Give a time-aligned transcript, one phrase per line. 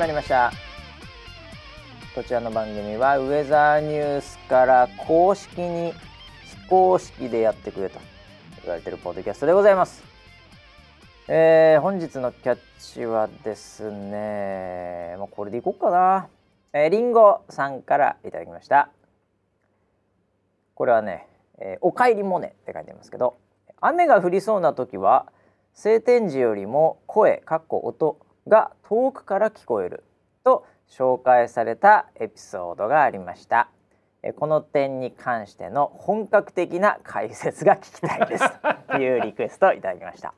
[0.00, 0.50] まりました。
[2.14, 8.00] こちらの番組はウェザーニュースから公式に非公式でやってくれと
[8.62, 10.02] 言われてるポッドキャストでございます。
[11.28, 16.28] えー、本日のキャッチはですねもうこれでいこうかな。
[16.72, 18.88] えー、リンゴさんからいただきました。
[20.74, 21.26] これはね、
[21.58, 23.36] えー、おかえりモネって書いてますけど
[23.82, 25.26] 雨が降りそうな時は
[25.74, 28.16] 晴天時よりも声かっこ音
[28.48, 30.04] が遠くから聞こえる
[30.44, 33.68] と紹介されたエピソードがありました。
[34.36, 38.44] この点に関しての本格的な解説が聞きたいです。
[38.90, 40.34] というリクエストをいただきました。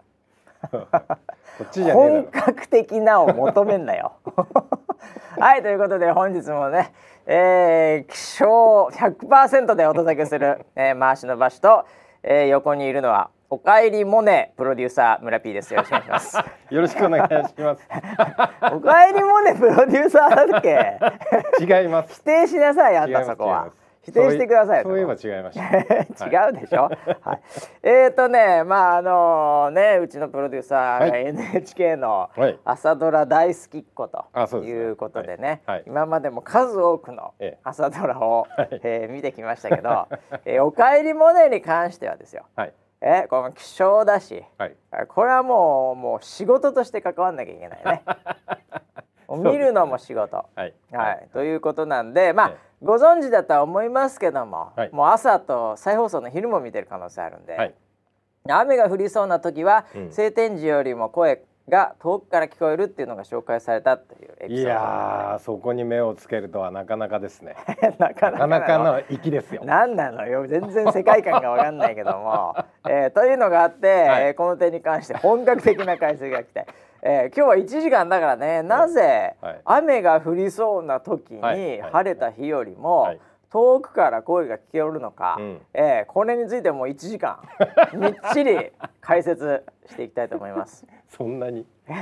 [1.92, 4.12] 本格的なを求めんなよ。
[5.38, 6.92] はいということで本日もね、
[7.26, 11.84] えー、気象100%でお届けする、えー、回しの場所と、
[12.22, 15.74] えー、横にいるのはおかえりモネプロデューサー村 P です。
[15.74, 16.36] よろしくお願いします。
[16.74, 17.86] よろしくお願いします。
[18.74, 20.62] おかえりモネプロデューサーだっ
[21.60, 21.62] け？
[21.62, 22.14] 違います。
[22.14, 23.68] 否定しなさいあんたそこは。
[24.00, 24.82] 否定してください。
[24.84, 25.60] そういえば違いまし
[26.18, 26.24] た。
[26.46, 26.84] 違うでしょ？
[27.20, 27.40] はい。
[27.82, 32.30] えっ、とね、まああのねうちのプロデューサーが NHK の
[32.64, 34.24] 朝ドラ大好きっ子と
[34.64, 38.46] いうことでね、今までも数多くの朝ドラを、
[38.82, 40.08] えー、見てきましたけど、
[40.46, 42.44] えー、おかえりモネに関してはですよ。
[43.02, 43.24] はい。
[43.24, 44.76] えこの希少だし、はい、
[45.08, 48.02] これはもうもう仕事として関わんなきゃいけないね。
[49.38, 57.74] 見るのも仕事、はい、はい、ということなんでまあ、ご存知だとは思いますけども、はい、もう朝と再放送の昼も見てる可能性あるんで、はい、
[58.48, 67.56] 雨が降りそうな時は、うん、晴天時よりも声が遠くから聞こえるっていうのが紹介されたというエピソードいやそこに目をつけるとはなかなかですね。
[67.98, 69.62] なかなかの粋ですよ。
[69.64, 70.46] 何なのよ。
[70.46, 72.56] 全然世界観が分かんないけども、
[72.88, 76.66] えー、というのがあって、はい、えー、この点に関して本格的な解説が来て、
[77.02, 78.62] えー、今日は1時間だからね。
[78.62, 83.20] なぜ雨が降りそうな時に晴れた日よりも、はい
[83.52, 87.38] 遠くから声が聞けるのか、うん、えー、これについても1時間
[87.92, 90.86] みっちり解説していきたいと思います。
[91.10, 91.66] そんなに？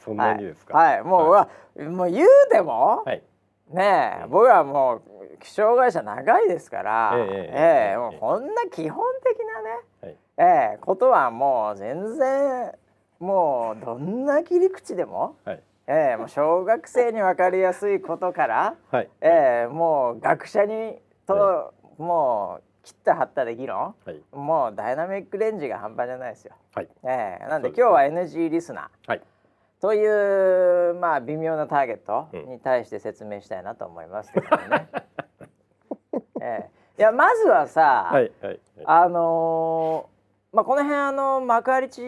[0.00, 0.76] そんなにですか？
[0.76, 3.22] はい、はい、もう、はい、もう言うても、はい、
[3.68, 5.02] ねえ、うん、僕はもう
[5.38, 9.70] 気象会社長いですから、えー、えー、もうこんな基本的なね、
[10.02, 10.16] はい、
[10.72, 12.72] えー、ことはもう全然
[13.20, 15.36] もうどんな切り口でも。
[15.44, 15.62] はい
[15.92, 20.94] えー、もう小学生に分かりやすいことから、はい、えー、もう学者に
[21.26, 26.54] と、はい、もう切った張ったで議論、はい、もうダイナミックレンジが半端じゃないですよ。
[26.76, 29.22] はい、えー、なんで今日は NG リスナー、はい、
[29.80, 34.88] というまあ微妙なターゲットに対して説明したいなと思いますけどね。
[36.40, 40.19] えー、いやまずはさ、はいはいはい、あのー
[40.52, 42.02] まあ、この辺あの幕張地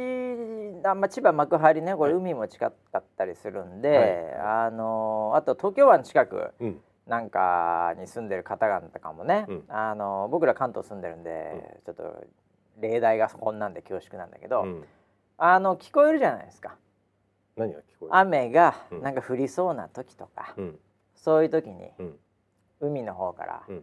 [0.85, 6.51] あ、まあ、千葉幕張ねこれ海も近かったりするんで、はい、あのあと東京湾近く
[7.07, 11.31] なんかに住んでる方々とかもね、うん、あの僕ら関東住んでるんで、
[11.87, 12.27] うん、ちょっと
[12.81, 14.85] 例題がこんなんで恐縮なんだけど、うん、
[15.39, 16.75] あの聞こえるじゃないですか。
[17.57, 18.17] 何が聞こえる？
[18.17, 20.55] 雨がなんか降りそうな時とか、
[21.15, 21.93] そういう時に、
[22.81, 23.81] 海の方から「うん、ウ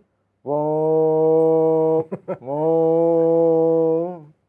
[0.47, 3.78] ォーウォー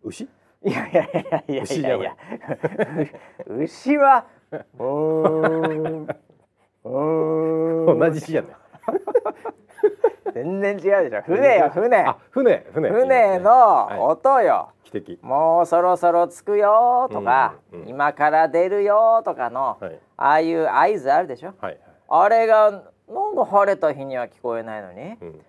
[0.04, 0.28] 牛？
[0.62, 2.14] いやいやいやいやいやいや。
[3.48, 4.26] 牛は
[4.78, 6.06] 同
[8.10, 8.50] じじゃない。
[10.34, 10.80] 全然違う
[11.10, 11.22] でしょ。
[11.22, 12.14] 船よ船。
[12.30, 12.90] 船船。
[12.90, 22.82] 船の音よ、はい、もうそろそろ着くよとか、うんうん、今から出るよとかの、はい、ああいう合図あるでしょ、はいはい、あれがなん
[23.34, 25.44] か晴れた日には聞こえないのに、うん、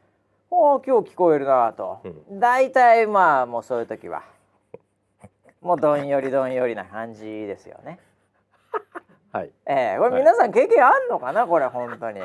[0.49, 2.01] おお今日聞こえるなと、
[2.31, 4.23] 大体、まあもうそういう時は
[5.61, 7.99] もうどんよりどんよりな感じですよね。
[9.31, 9.51] はい。
[9.65, 12.19] ええー、これ皆さん経験あんのかな、これ本当に。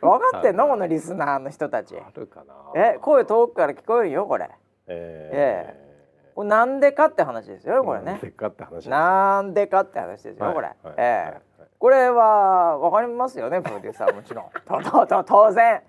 [0.00, 0.66] 分かってんの？
[0.68, 1.96] このリスナーの人たち。
[1.98, 2.54] あるかな？
[2.74, 4.50] え、声遠くから聞こえるよこれ。
[4.86, 8.12] えー、ええー、これなんでかって話ですよこれね。
[8.12, 10.66] なんでかって話なんでかって話ですよ、はい、これ。
[10.66, 14.50] はい、ええー、これはわかりますよねプロデューサーもちろん。
[14.66, 15.82] ととと当然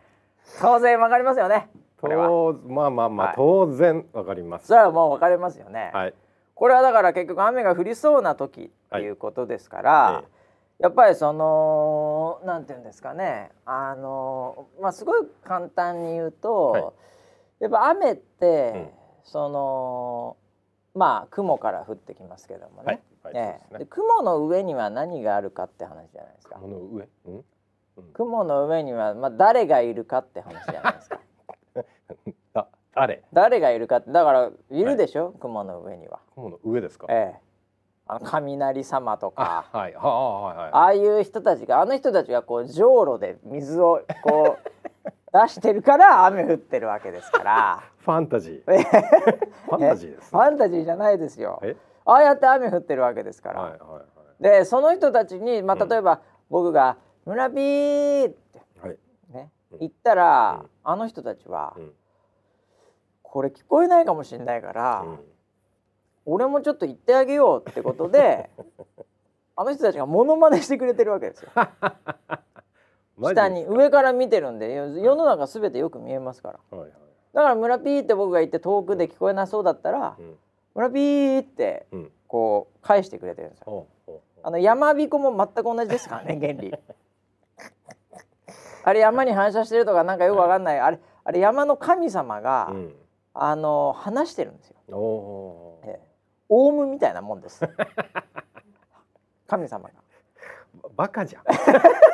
[0.61, 1.69] 当然わかりますよね。
[1.99, 2.27] これは
[2.65, 4.67] まあまあまあ、はい、当然わかります。
[4.67, 5.91] それはもうわかりますよね。
[5.93, 6.13] はい。
[6.55, 10.23] これはだから結局雨が降りそうな時っていうことですから、は
[10.79, 13.51] い、やっぱりそのなんていうんですかね。
[13.65, 16.83] あのまあすごい簡単に言うと、はい、
[17.61, 18.89] やっぱ雨って、うん、
[19.23, 20.37] その
[20.93, 23.01] まあ雲から降ってきますけどもね。
[23.23, 23.33] はい。
[23.33, 23.61] ね。
[23.77, 26.55] で雲の上には何があるかって話じゃないですか。
[26.55, 27.43] 雲の上、うん、
[28.13, 31.19] 雲の上にはまあ誰がいるかって話じゃないですか。
[32.93, 33.23] 誰？
[33.33, 36.19] 誰がいるかってだからいるでしょ、はい、雲の上には。
[36.35, 37.07] 雲の上ですか？
[37.09, 37.39] ええ。
[38.07, 39.65] あの雷様とか。
[39.71, 39.93] あ,、はい。
[39.93, 44.69] はあああいう人たちがあの人たちがこうじょうろで水をこう
[45.31, 47.83] 出してるから雨降ってるわけですから。
[47.99, 48.83] ファンタジー。
[49.65, 51.61] ファンタジーです、ね、ファンタジーじゃないですよ。
[52.03, 54.01] ああやって雨降ってるわけですから、はいはいは
[54.39, 58.97] い、でその人たちに、まあ、例えば、僕が「村ピー」って、はい。
[59.29, 61.93] ね、言ったら、うん、あの人たちは、うん、
[63.31, 65.19] これ聞こえないかもしれないから、うん
[66.25, 68.51] 俺もちょっと言ってあげようってことで
[69.55, 71.49] あの人たちがモノマネしてくれてるわけですよ。
[73.19, 76.91] 下に上から見てるんで世の中すべてよく見えますから、はいはい、
[77.33, 80.37] だから「村ピー」って僕が言って遠くで聞こえなそうだったら「うん、
[80.75, 81.87] 村ピー」って
[82.27, 83.87] こう返してくれてるんですよ。
[84.07, 86.73] うん、あの山彦も全く同じですからね原理。
[88.83, 92.95] あれ山に反射してるとかなんかよくわかんない、あれあれ山の神様が、うん、
[93.33, 95.79] あの話してるんですよ。
[95.85, 95.99] ええ。
[96.49, 97.61] オウムみたいなもんです。
[99.47, 99.95] 神様が。
[100.95, 101.43] バカじゃん。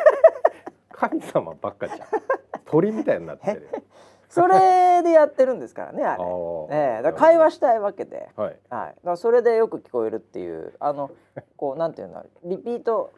[0.91, 1.99] 神様ばっかじゃん。
[2.65, 3.69] 鳥みたいになってる。
[4.29, 6.23] それでやってるんですからねあれ、
[6.69, 11.11] ええ、だ会話したいわけで、はい、はい、それでよく聞こえるっていうあの
[11.55, 13.13] こうなんていうの repeat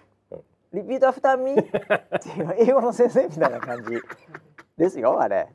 [0.71, 3.99] repeat after me っていう英語の先生みたいな感じ
[4.77, 5.47] ですよあれ。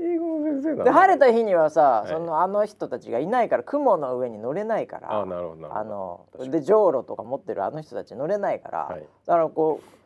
[0.00, 9.98] 英語の先生で晴れた日にはさ、はい、そのあの人たちがいないから雲の上に乗れないからあなるほどあのでじょうろとか持ってるあの人たち乗れないから、はい、だからこう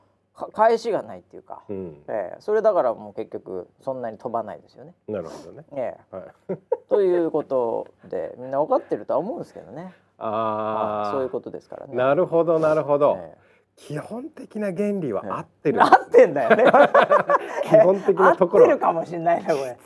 [0.53, 4.95] 返しがないっていうか、うん、えー、それだからもう結局そんなに飛ばないですよね。
[5.07, 5.65] なるほどね。
[5.73, 6.23] えー、は
[6.57, 6.59] い、
[6.89, 9.93] ということでみんな分かってるとは思うんですけどね。
[10.17, 11.95] あ、まあ、そういうことですからね。
[11.95, 13.19] なるほどなるほど。
[13.21, 16.65] えー基本的な原理は合ってる、合ってんだよね。
[17.65, 18.65] 基本的なところ。
[18.65, 19.77] 合ってるかもしれないなこれ。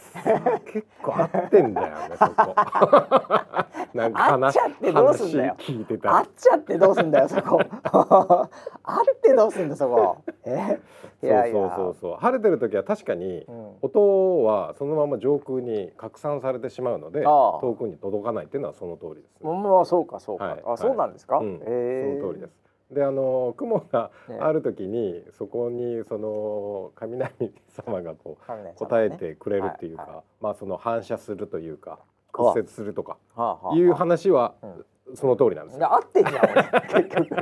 [0.67, 2.35] 結構合ってんだよねそこ。
[3.95, 5.55] なんか合っちゃってどうすんだよ。
[5.59, 7.61] 聞いてた合っちゃってどうすんだよそこ。
[7.83, 10.19] 合ってどうすんだそこ。
[10.45, 10.79] え？
[11.23, 12.17] そうそうそうそう。
[12.17, 13.47] 晴れてる時は確かに
[13.81, 22.19] 音はそのまま上空に拡散されてしまうので、遠くに届かないっていうのはその通りです、ね、まあそうかそうか、はい、あそうなんですか、うん、え。
[22.19, 24.11] ー、その通りですであの雲が
[24.41, 31.99] ある時に、ね、そこにその雷様がこう、ね、答えてくれるっていうか、はいはい、まあその反射するというか
[32.33, 33.17] 屈折するとか
[33.75, 34.55] いう話は
[35.15, 35.79] その通りなんです。
[35.85, 37.37] 合ってんじゃん結局。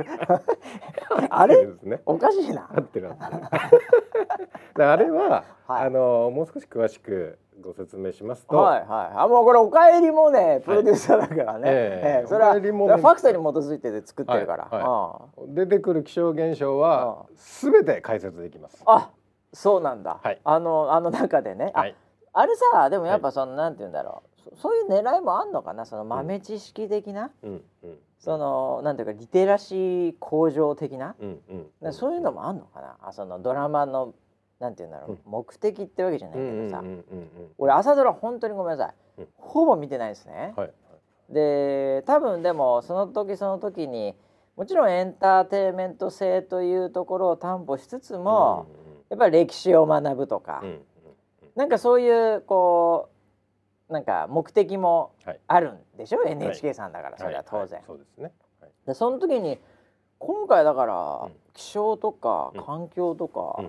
[1.29, 2.69] あれ、ね、おかしいな。
[2.75, 4.87] 合ってる合ってる。
[4.87, 14.83] あれは、はい、あのもう少し詳しくご説明しますと、はいはい、あもうこれおかえりもねプロデューサーだからね、はい、えー、それは、ね、ファクトに基づいてで作ってるから、はい。
[14.83, 18.83] はい、出てくる気象現象はすべて解説できます。
[18.85, 19.09] あ
[19.53, 21.95] そうなんだ、はい、あのあの中でね、はい、
[22.33, 24.29] ああれさでもやっぱその、はい、なんて言うんだろう。
[24.61, 25.85] そういう狙いもあんのかな？
[25.85, 31.39] その豆知識的な、うんうん、そのなんていうかリテラシー向上的な、うん
[31.81, 32.95] うん、そういうのもあんのかな？
[33.01, 34.13] あそのドラマの
[34.59, 36.83] なんて言うんだろう、うん、目的ってわけじゃないけどさ、
[37.57, 40.53] 俺朝ドラ本当にごめんなさい、うん、ほぼ見てないですね。
[40.55, 40.73] はい、
[41.29, 44.15] で多分でもその時その時に
[44.55, 48.67] もちろんエンターテインメント性というところを担保しつつも、
[49.09, 50.81] やっぱり歴史を学ぶとか、うん、
[51.55, 53.09] なんかそういうこ
[53.89, 55.11] うなんか目的も
[55.47, 57.81] あるんでしょ、はい、NHK さんだからそれは当然。
[57.85, 58.31] そうですね、
[58.87, 59.59] でその時に
[60.17, 63.61] 今回だから気象とか環境とか、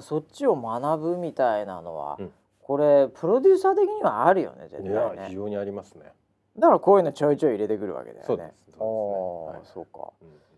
[0.00, 5.26] そっちを学ぶみたいなのは、うん、これプロデューサー的にはあるよね絶対ね。
[5.28, 6.12] 非常にありますね。
[6.58, 8.24] だからこういうのちょいちょい入れてくるわけだよね。
[8.26, 8.72] そうです。
[8.78, 10.12] そうです、ね、そうか、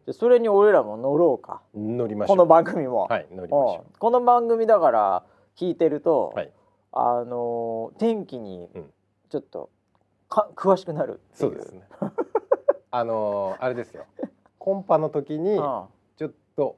[0.06, 1.60] うん、それに俺らも乗ろうか。
[1.74, 3.06] 乗りましこの番組も。
[3.08, 3.98] はい乗りましょう。
[3.98, 5.24] この番組だから
[5.56, 6.52] 聞いてると、はい、
[6.92, 8.68] あの天気に
[9.28, 9.70] ちょっと
[10.28, 11.82] か詳しくなるそうですね。
[12.90, 14.06] あのー、あれですよ。
[14.58, 15.56] コンパの時に
[16.16, 16.76] ちょっと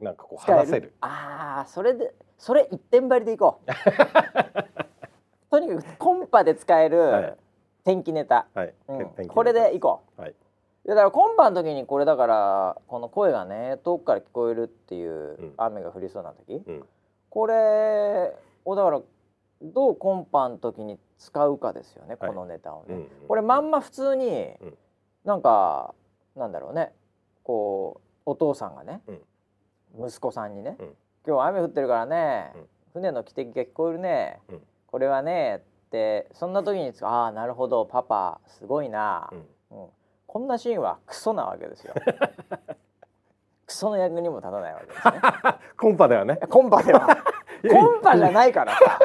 [0.00, 0.94] なんかこう話せる。
[1.00, 3.70] ああそれでそれ一点張りでいこう。
[5.50, 7.38] とにかくコンパで使える
[7.84, 8.74] 天気ネタ、はい。
[8.88, 10.34] うん、これでいこう、はい、
[10.84, 16.88] だからコンパの時にこれだからこの声がね遠くから聞こえるっていう雨が降りそうな時、うん、
[17.30, 18.34] これ
[18.64, 19.00] をだから
[19.62, 24.26] どうコンパの時に使うかですよね、このネタをね、うんうん、これまんま普通に、
[24.60, 24.78] うん、
[25.24, 25.94] なんか
[26.34, 26.92] なんだろうね。
[27.44, 29.20] こうお父さんがね、うん
[29.98, 30.88] 息子さんにね、うん、
[31.26, 32.62] 今日雨降ってるからね、うん、
[32.94, 39.46] 船の汽笛が聞こえるね、うん、これはねってそんな時にああなるほどパパすごいな、うん
[40.34, 41.94] こんなシーンはクソなわけですよ。
[43.66, 45.12] クソの役にも立たないわけですね。
[45.78, 46.36] コンパではね。
[46.50, 47.06] コンパでは。
[47.70, 48.98] コンパじゃないからさ。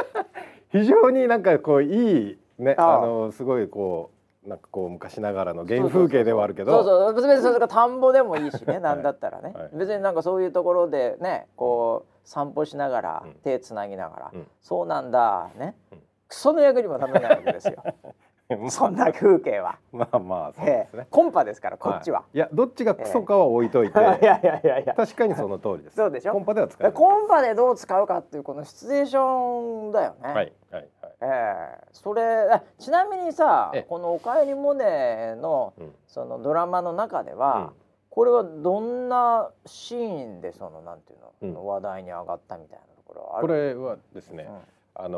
[0.70, 6.72] 非常になんかこういいねあのすごいこうなんかこう昔ながらの原風景ではあるけど。
[6.72, 7.14] そうそう。
[7.14, 8.80] 別にそれが田んぼでもいいしね。
[8.82, 17.84] なんだったらね、はい、別になんかそういうところでねこう散歩しながら、手つなぎながら、うん、そうなんだね、うん、クソの役にも立たないわけですよ。
[18.70, 19.78] そんな風景は。
[19.92, 24.94] まあまあそうですね、えー、コンパですからこっちは、はい、いやどっちがクソかは置いといて、えー、いやいやいやいや。
[24.96, 25.96] 確かにその通りです。
[25.98, 26.34] そうでしょ？
[26.34, 26.62] コンパで。
[26.62, 26.92] は使う。
[26.92, 30.28] コンパでどう使うかっていうこのシチュエーションだよね。
[30.28, 30.90] はいはいはい。
[31.22, 31.28] ええ。
[31.28, 37.70] ー、それちなみにさ、このおかえりモネの、うん、そのドラマの中では、うん、
[38.10, 41.20] これはどんなシーンでそのなんていう
[41.52, 43.48] の、うん、話題に上がったみたいなところはある？
[43.48, 44.48] これはですね、
[44.96, 45.18] あの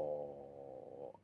[0.00, 0.03] ー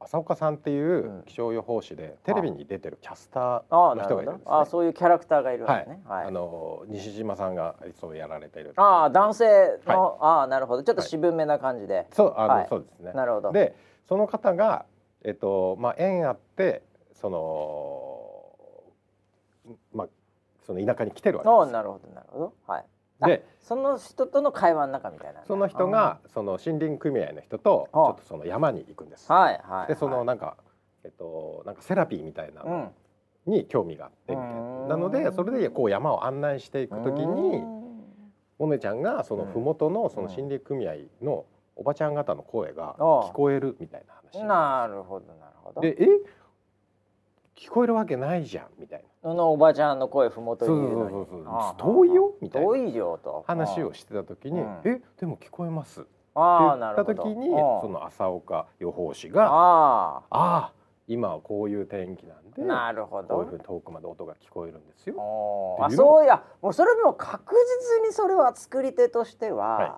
[0.03, 8.73] 浅岡さんっていう気象予報士で、テレビに出てるキャスターの人がいるんです、ね、あそういうキャラクターがいるんですね、はい、あの西島さんがいつもやられてる。
[8.77, 10.83] ああ男性の、はい、ああなるほど。
[10.83, 13.13] ちょっと渋めな感じで、そうあの、そうですね。
[13.13, 13.53] なるほど。
[13.53, 13.77] で
[14.09, 14.87] その方が
[15.23, 18.25] えっとまあ縁あってその
[19.93, 20.09] まあ
[20.65, 22.55] その田舎に来てるわけですなるほどなるほど。
[22.67, 22.85] はい
[23.27, 29.31] でその人との会話の中みたいなその人がその森林組合の人とちょっとその山に行くんです。
[29.31, 30.57] はいはい、でそのなんか
[31.05, 32.93] えっとなんかセラピーみたいなの
[33.47, 34.87] に興味があってみたいな。
[34.89, 37.63] なのでそれでこう山を案内していくときに
[38.59, 41.47] モネちゃんがその麓のその森林組合の
[41.77, 44.45] おばちゃん方の声が聞こえるみたいな話。
[44.45, 45.81] なるほどなるほど。
[45.81, 46.07] でえ？
[47.61, 49.35] 聞こえるわけないじゃんみたいな。
[49.35, 51.11] のおばちゃんの声ふもとにいるのに。
[51.11, 52.69] そうそうそう遠いよみたいな。
[52.69, 56.01] 遠いよと話をしてた時に、えでも聞こえます？
[56.01, 60.73] って言った時にその浅岡予報士がああ
[61.09, 65.17] 今はこういう天気なんでなるほどこういうふうに遠くまで音が聞こえるんですよ。
[65.81, 67.57] あそういやもうそれも確
[68.01, 69.91] 実にそれは作り手としては、はい、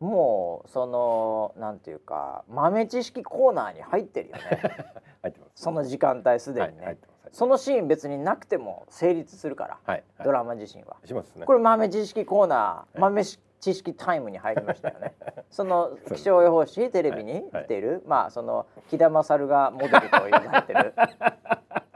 [0.00, 4.42] もうそのなんていうか豆知識コーナーに入ってるよね。
[5.22, 6.98] 入ってます、その時間帯すでにね、はい、
[7.32, 10.96] そのシーン別になくても成立するから、はい、ドラマ自身は。
[11.04, 11.44] しますね。
[11.44, 13.38] これ豆知識コーナー、豆知
[13.74, 15.14] 識タイムに入りましたよね。
[15.50, 20.94] その気象予報士テレビに来てる、まあその木田勝がモデルと呼ばれてる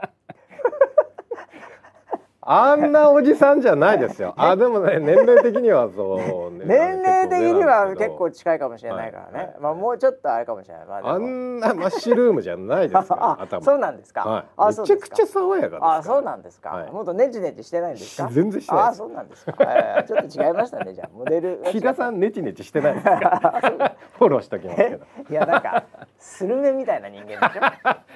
[2.45, 4.33] あんなおじさんじゃないですよ。
[4.37, 9.37] あでもね年齢的にはそう、ね、 年齢的には結構近いかもしれないからね。
[9.37, 10.85] はいはい、まあもうちょっとあれかもしれない。
[10.85, 13.61] まあ、あんなマッシュルームじゃないですか 頭。
[13.63, 14.21] そうなんですか？
[14.27, 16.69] はい、あめちゃくちゃ爽やかあそうなんですか。
[16.69, 18.29] はい、もっとネチネチしてないんですか？
[18.31, 18.83] 全然してない。
[18.85, 19.53] あそうなんですか。
[19.59, 21.59] えー、ちょっと違いましたねじゃモデル。
[21.65, 23.93] 木田さんネチネチしてないですか。
[24.19, 25.05] フォローしときますけど。
[25.29, 25.83] いやなんか
[26.23, 27.39] スルメみたいな人間でし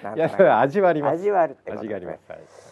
[0.07, 0.15] ょ？
[0.15, 1.15] いやそれ味はあります。
[1.15, 2.19] 味はあるって味があります。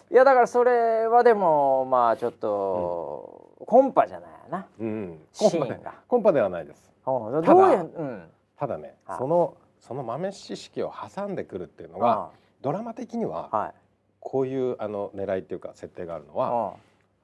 [0.10, 0.16] い。
[0.16, 5.94] やだからそれはでもまあちょっと、うん、コンパじゃないな、うん、シーンが。
[6.08, 6.90] コンパではないです。
[7.06, 12.30] どういう、うん、ただねそのその豆知識を挟んでくるっていうのが
[12.62, 13.74] ドラマ的には、はい、
[14.22, 16.76] こういうあの狙いっていうか設定があるのは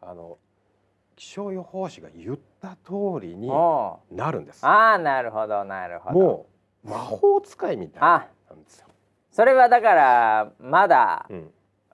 [0.01, 0.37] あの
[1.15, 3.49] 気象予報士が言った通りに
[4.11, 4.65] なるんです。
[4.67, 6.19] ああなるほどなるほど。
[6.19, 6.51] もう
[6.83, 8.88] 魔法使いみたいなんですよ。
[9.31, 11.51] それはだからまだ、うん。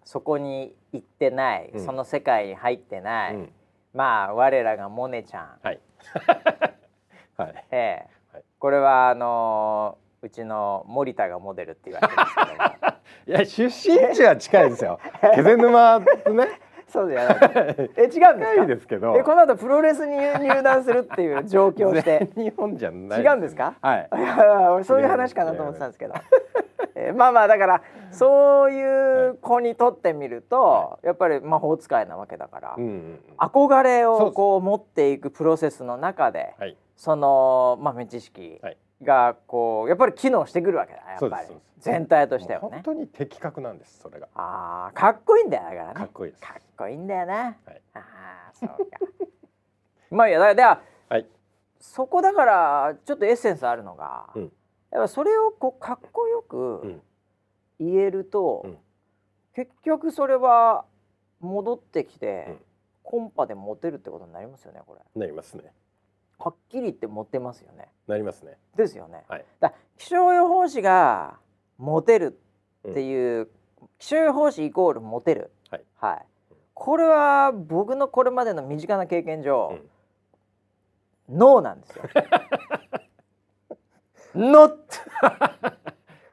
[0.07, 3.51] そこに行ってない、うん、その世界に入ってない、うん、
[3.93, 5.81] まあ我らがモネちゃん、はい。
[7.35, 7.65] はい。
[7.71, 8.07] ええ。
[8.31, 12.97] はい、これはあのー、うちの森田がモデルって言われてますけども。
[13.27, 14.97] いや出身地は近いですよ。
[15.35, 16.05] 気仙沼ね
[16.87, 17.37] そうじゃない
[17.97, 18.65] え違うんですか？
[18.65, 19.15] ですけど。
[19.17, 22.29] えこの後プロレスに入団するっていう状況して。
[22.35, 23.21] 日本じゃない。
[23.21, 23.75] 違うんですか？
[23.81, 24.09] はい。
[24.73, 26.13] 俺そういう話かなと思ってたんですけど。
[26.95, 32.75] えー、まあまあだからそういう子にとってみると、はい、やっぱり魔法使いなわけだから、
[33.37, 38.59] 憧れをこう持っていくプロセスの中で、はい、その豆知識
[39.03, 41.55] がこうやっぱり機能してくるわけだやっぱり。
[41.79, 42.69] 全体としてはね。
[42.71, 44.27] 本当に的確なんですそれが。
[44.33, 45.93] ああかっこいいんだよだからね。
[45.93, 48.75] かっこいいかっこいいんだよね、はい、ああそうか。
[50.09, 51.27] まあいやだから、はい、
[51.79, 54.51] そこだからちょっとエッセンスあるのが、うん。
[54.91, 57.01] やっぱそれをこうかっこよく
[57.79, 58.77] 言えると、うん、
[59.53, 60.85] 結局それは
[61.39, 62.57] 戻ってきて、うん、
[63.03, 65.01] コンパでモテるってことになりますよねこれ。
[65.19, 65.71] なりますね。
[66.39, 67.89] はっきり言ってモテますよね。
[68.07, 68.57] なりますね。
[68.75, 69.23] ですよね。
[69.27, 71.39] はい、だ気象予報士が
[71.77, 72.39] モテる
[72.89, 73.49] っていう、
[73.81, 75.51] うん、気象予報士イコールモテる。
[75.69, 75.83] はい。
[75.95, 76.25] はい。
[76.73, 79.79] これは僕のこれまでの身近な経験上、
[81.27, 82.03] ノーなんですよ。
[84.35, 84.77] not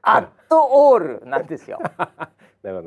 [0.03, 1.81] at all なんですよ。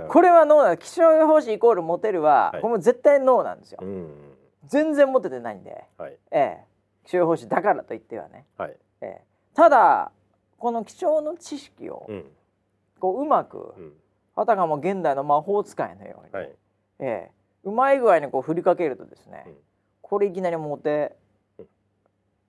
[0.10, 3.80] これはノーな気象予報士イコールモテるは、はい、これも絶対ノーなんですよ。
[4.66, 6.66] 全然モテてないんで、はい、ええ、
[7.08, 9.22] 気象予報士だからといってはね、はい、ええ、
[9.56, 10.12] ただ
[10.58, 12.26] この気象の知識を、うん、
[13.00, 13.94] こううまく、うん、
[14.36, 16.52] あたかも現代の魔法使いのように、はい、
[17.00, 17.32] ええ、
[17.64, 19.54] うまい具合にこう振りかけるとですね、うん、
[20.02, 21.16] これいきなりモテ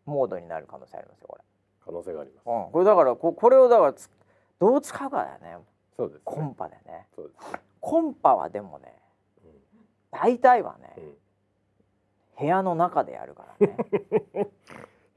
[0.06, 1.44] モードになる可能性ありますよこれ。
[1.84, 3.94] 可能性があります、うん、これだからここれをだから
[4.58, 5.64] どう使うかだよね。
[5.96, 7.06] そうです、ね、コンパでね。
[7.14, 8.92] そうですコンパはでもね、
[9.44, 9.50] うん、
[10.10, 10.96] 大体はね、
[12.38, 13.76] 部屋の中でやるからね。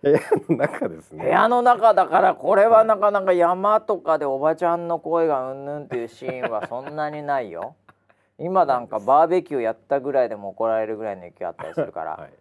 [0.02, 1.24] 部屋の中ですね。
[1.24, 7.76] 部屋の中だからこれはなかなか山とかでおばちゃんの声がうんぬんっていうシーンはそんなにないよ。
[8.40, 12.32] 今なんかバーベキューやったぐらいでも怒られるぐらいの勢いあったりするから、はい、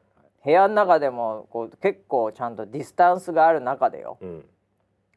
[0.44, 4.44] 部屋の中でもこう結構ちゃんとディスタンスがある中でよ、うん、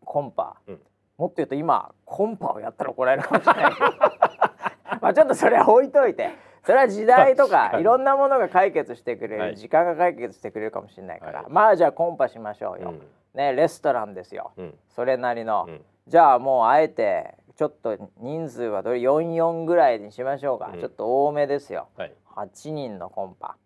[0.04, 0.80] コンパ、うん、
[1.18, 3.74] もっと言うと今コンパをやったら怒られるかもしれない
[5.02, 6.32] まあちょっとそれは置いといて
[6.64, 13.02] それは時代とか いろんなものが解決してくれる、はい、時間が解決してくれるかもしれないから、はい、まあじゃあコンパしましょうよ、うん、
[13.34, 23.58] ねレストランですよ、うん、それなりの、うん、じゃあもうあえてちょっと人数はどれ44ぐらいにしましょうか、ちょっと多めですよ、はい、8人のコンパ、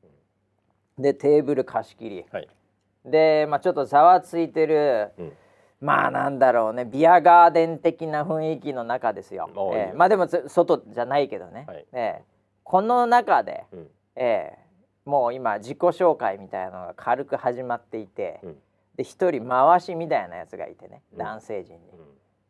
[0.98, 2.25] でテーブル貸し切り、
[3.06, 5.13] で、まあ、ちょっとざわついてる、
[5.80, 9.50] まあなんだろうねビアガーデン的な雰囲気の中ですよ。
[9.74, 11.63] えー、まあでも外じゃないけどね。
[11.66, 12.37] はい、えー
[12.67, 18.55] この中で、うん、えー、もう今自己紹介みたいなのが軽く始まっていて、うん、
[18.97, 21.81] で一人回しみたいなやつがいてね、うん、男性陣に、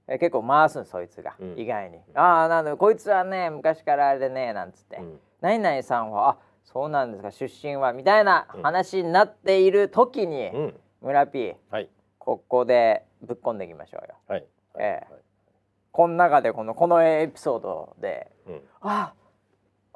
[0.10, 5.00] うん、結構回すそいつが、意外に「ああなんだこいつはね昔からあれでね」なんつって
[5.40, 14.16] 「何々さんはあそうなんですか出身は」みたいな話になっている時に、村 P、はい、ここでぶっ込んでいきましょうよ。
[14.28, 14.46] はい、
[14.80, 15.14] えー、
[15.92, 19.27] この中でこのこのエピソードで、うん、ああ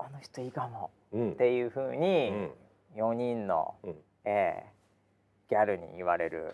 [0.09, 2.49] の人いいかも、っていうふうに
[2.95, 6.53] 4人の、うん、えー、ギャルに言われる。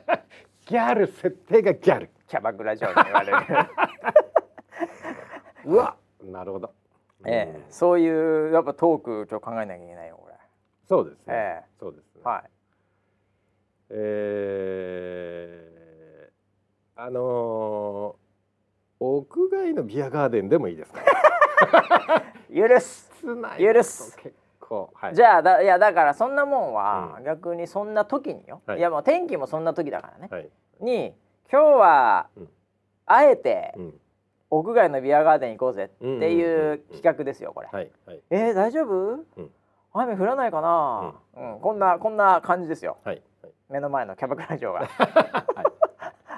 [0.66, 2.10] ギャル設定がギャル。
[2.26, 3.38] キャバクラ嬢に言われる。
[5.66, 6.72] うわなるほど、
[7.24, 10.34] えー、そういうやっぱトークちょっと考えなきゃいけないよこれ。
[10.88, 12.20] そうですね、えー、そうですね。
[12.24, 12.42] はい。
[13.90, 21.00] えー、あのー、屋外のビアガーデンでもいいですか？
[22.54, 23.10] 許す
[23.58, 30.48] 許す結構、はい、じゃあだいやだからそんなもんは、逆にそんな時によ、はい、いやもう天気もそんな時だからね、はい、
[30.80, 31.14] に
[31.50, 32.48] 今日は、うん、
[33.06, 34.00] あえて、うん、
[34.50, 39.50] 屋外のビアガーデン行こうぜっていう企画ですよこれ、はいはい、えー、大丈夫、うん、
[39.92, 44.80] 雨降らないかな、うんこんなこんな感じですよ、はいはい、目の前のキャバクラ嬢が。
[45.54, 45.65] はい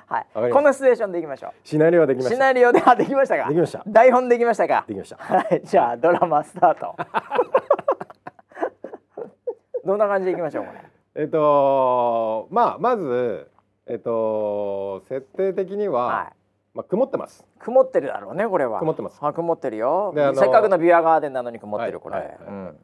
[0.09, 0.27] はい。
[0.51, 1.53] このシチュエーションでいきましょう。
[1.65, 2.35] シナリオできました。
[2.35, 3.49] シナリオであできましたか？
[3.49, 3.83] できました。
[3.87, 4.85] 台本できましたか？
[4.89, 5.17] できました。
[5.17, 5.61] はい。
[5.65, 6.97] じゃあドラマスタート。
[9.85, 11.23] どんな感じでいきましょうこれ。
[11.23, 13.51] えっとまあまず
[13.87, 16.33] えっと設定的には、はい、
[16.75, 17.45] まあ曇ってます。
[17.59, 18.79] 曇ってるだろうねこれは。
[18.81, 19.19] 曇ってます。
[19.21, 20.13] あ曇ってるよ。
[20.15, 22.17] せっかくのビアガーデンなのに曇ってる、これ。
[22.17, 22.79] はいうん、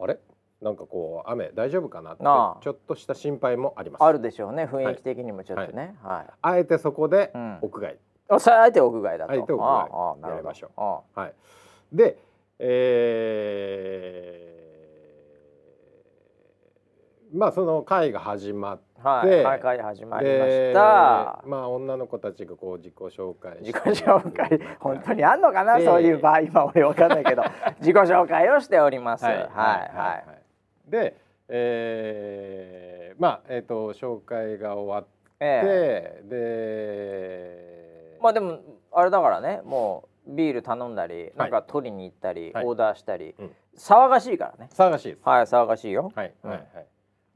[0.00, 0.18] あれ？
[0.62, 4.04] なんかこう雨大丈夫かなってちょっとした心配もあります。
[4.04, 7.96] あるでしょうね雰囲気的にもちょっとね、はい、はい、あえてそこで屋外、
[8.28, 9.32] うん、あえて屋外だと。
[9.32, 10.70] あえて屋外やりましょ
[11.16, 11.18] う。
[11.18, 11.34] はい。
[11.92, 12.18] で
[12.62, 21.42] えー、まあその会が始まって、はい、会始まりました。
[21.46, 24.60] まあ女の子たちがこう自己紹介自己紹介。
[24.78, 26.42] 本当にあんのかな、そういう場合。
[26.42, 27.42] 今俺わかんないけど。
[27.80, 29.24] 自己紹介をしております。
[29.24, 29.36] はい。
[29.36, 29.46] はい。
[29.48, 30.39] はい
[30.90, 31.16] で、
[31.48, 35.08] えー、まあえっ、ー、と紹介が終わって、
[35.40, 38.60] えー、でまあでも
[38.92, 44.70] あれだからねもうビール頼んだり、なんか取りに行ったり、はい、オーダーしたり、うん、騒がしいからね。
[44.72, 45.20] 騒がしいです。
[45.24, 46.12] はい騒がしいよ。
[46.14, 46.86] はい、はいはい。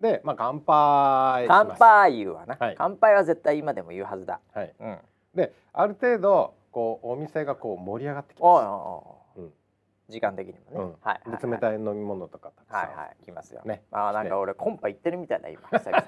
[0.00, 4.40] でまあ乾杯乾杯言うわな、はい、乾杯は絶対今でも言うはずだ。
[4.52, 4.98] はい、うん、
[5.34, 9.23] である程度こうお店がこう盛り上がってきます
[10.08, 13.24] 時間的にもね、うん、はい、冷たい飲み物とかはいはい。
[13.24, 13.62] 来ますよ。
[13.64, 13.82] ね。
[13.90, 16.04] あなんか俺コンパ行ってるみたいだ今久々に。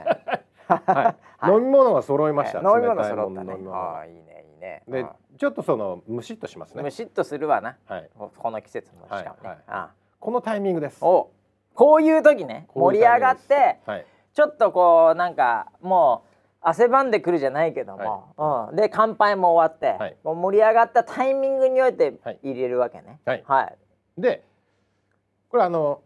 [0.66, 2.58] はい、飲み物が揃いました。
[2.60, 3.54] 飲み物揃ったね。
[3.70, 4.82] ああいいねいいね。
[4.88, 5.06] で
[5.38, 6.82] ちょっとそのむしっとしますね。
[6.82, 7.76] むしっとするわな。
[7.86, 8.10] はい。
[8.16, 9.58] この季節もしかもね。
[9.66, 11.04] あこのタイミングです。
[11.04, 11.30] お
[11.74, 23.20] こういう時ね盛り上がって、はい、ちょっとこうなんかもう汗ばんでくるじゃないけども、はい、うん、で乾杯も終わって、はい、もう盛り上がったタイミングにおいて入れるわけね。
[23.24, 23.44] はい。
[23.46, 23.76] はい、
[24.18, 24.44] で
[25.48, 26.00] これあの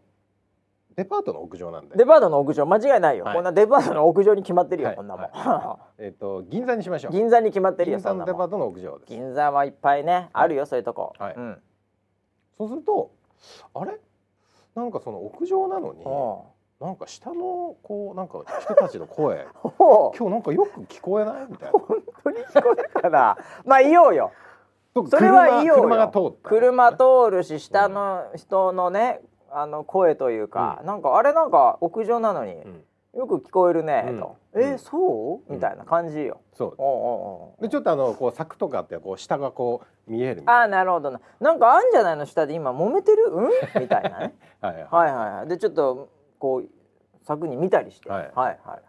[0.95, 1.95] デパートの屋上なんで。
[1.95, 2.65] デパートの屋上？
[2.65, 7.11] 間違いないよ、はい、こんなデパートの屋上に決まってるよ、はい、こんなもん、はい、えっ、ー、と銀座にしましょう。
[7.13, 9.09] 銀座に決まってるよ銀座のデパートの屋上です。
[9.09, 11.33] 銀座はいっぱいねあるよ、そういうとこ、はい。
[11.35, 11.57] うん、
[12.57, 13.11] そうすると
[13.73, 13.97] あれ？
[14.75, 16.03] なんかその屋上なのに
[16.85, 19.47] なんか下のこうなんか人たちの声。
[19.79, 21.47] 今日なんかよく聞こえない？
[21.49, 21.79] みたいな。
[21.79, 23.37] 本当に聞こえるかな？
[23.65, 24.33] まあいようよ
[24.93, 25.75] それはいいよ
[26.43, 32.55] 車が通るし下の人のねあの声というか、うん、なんかあれなんか屋上なのに、
[33.15, 36.39] よく聞こえるね、うん、と、えそう、みたいな感じよ。
[36.53, 37.61] そう。
[37.61, 41.19] でちょっとあのこう柵とかってこう下がこう見えるあなるほどな。
[41.39, 43.25] なんかあんじゃないの下で今揉めてる？
[43.31, 43.49] うん？
[43.81, 44.35] みたいなね。
[44.61, 46.69] はい、はい、はいはいでちょっとこう
[47.25, 48.81] 柵に見たりして、はい、はいはいはい。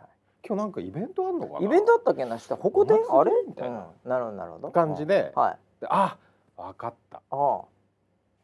[0.47, 1.67] 今日なんかイベントあんのかな？
[1.67, 2.57] イベントあったっけな下。
[2.57, 3.33] ここであれ？
[3.49, 4.71] みたいな、うん、なるほどなるほど。
[4.71, 5.59] 感じで、はい、
[5.91, 6.17] あ
[6.57, 7.23] 分かった。
[7.31, 7.65] あ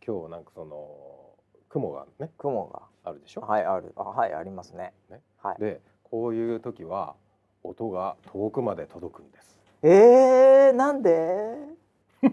[0.07, 1.35] 今日なんかその
[1.69, 2.83] 雲がね雲が。
[3.05, 3.41] あるでしょ？
[3.43, 3.93] はいある。
[3.97, 4.93] あはいありますね。
[5.11, 7.15] ね、はい、でこういう時は
[7.63, 9.59] 音が遠くまで届くんです。
[9.83, 11.57] えー、なんで？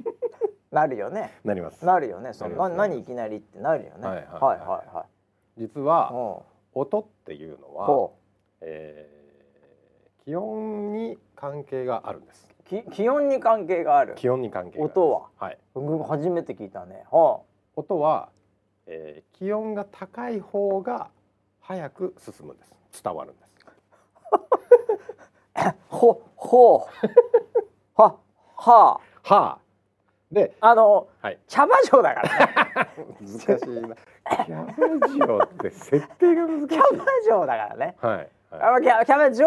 [0.72, 1.32] なるよね。
[1.46, 1.86] なります。
[1.86, 2.34] なるよね。
[2.34, 4.08] その、ね、何いきなりってなるよね。
[4.08, 4.26] はいはい
[4.60, 4.96] はい。
[4.96, 8.10] はい実は音っていうのは、
[8.60, 14.16] えー、気温に関係があるんですき気温に関係がある。
[14.16, 15.30] 気温に関係音は？
[15.38, 15.58] はい。
[16.08, 17.06] 初めて聞いたね。
[17.12, 18.30] はあ、音は
[18.88, 21.10] えー、気温が高い方が
[21.60, 22.76] 早く進むんです。
[23.04, 23.56] 伝わるんです。
[25.90, 26.82] ほほう。
[28.02, 28.18] は
[28.56, 29.60] はは
[30.32, 32.54] であの、はい、茶葉城だからね。
[33.22, 33.96] 難しいな。
[34.46, 36.68] キャバ嬢って設定が難しい。
[36.68, 37.96] キャバ嬢だからね。
[38.02, 39.46] はい、はい、キャキャバ嬢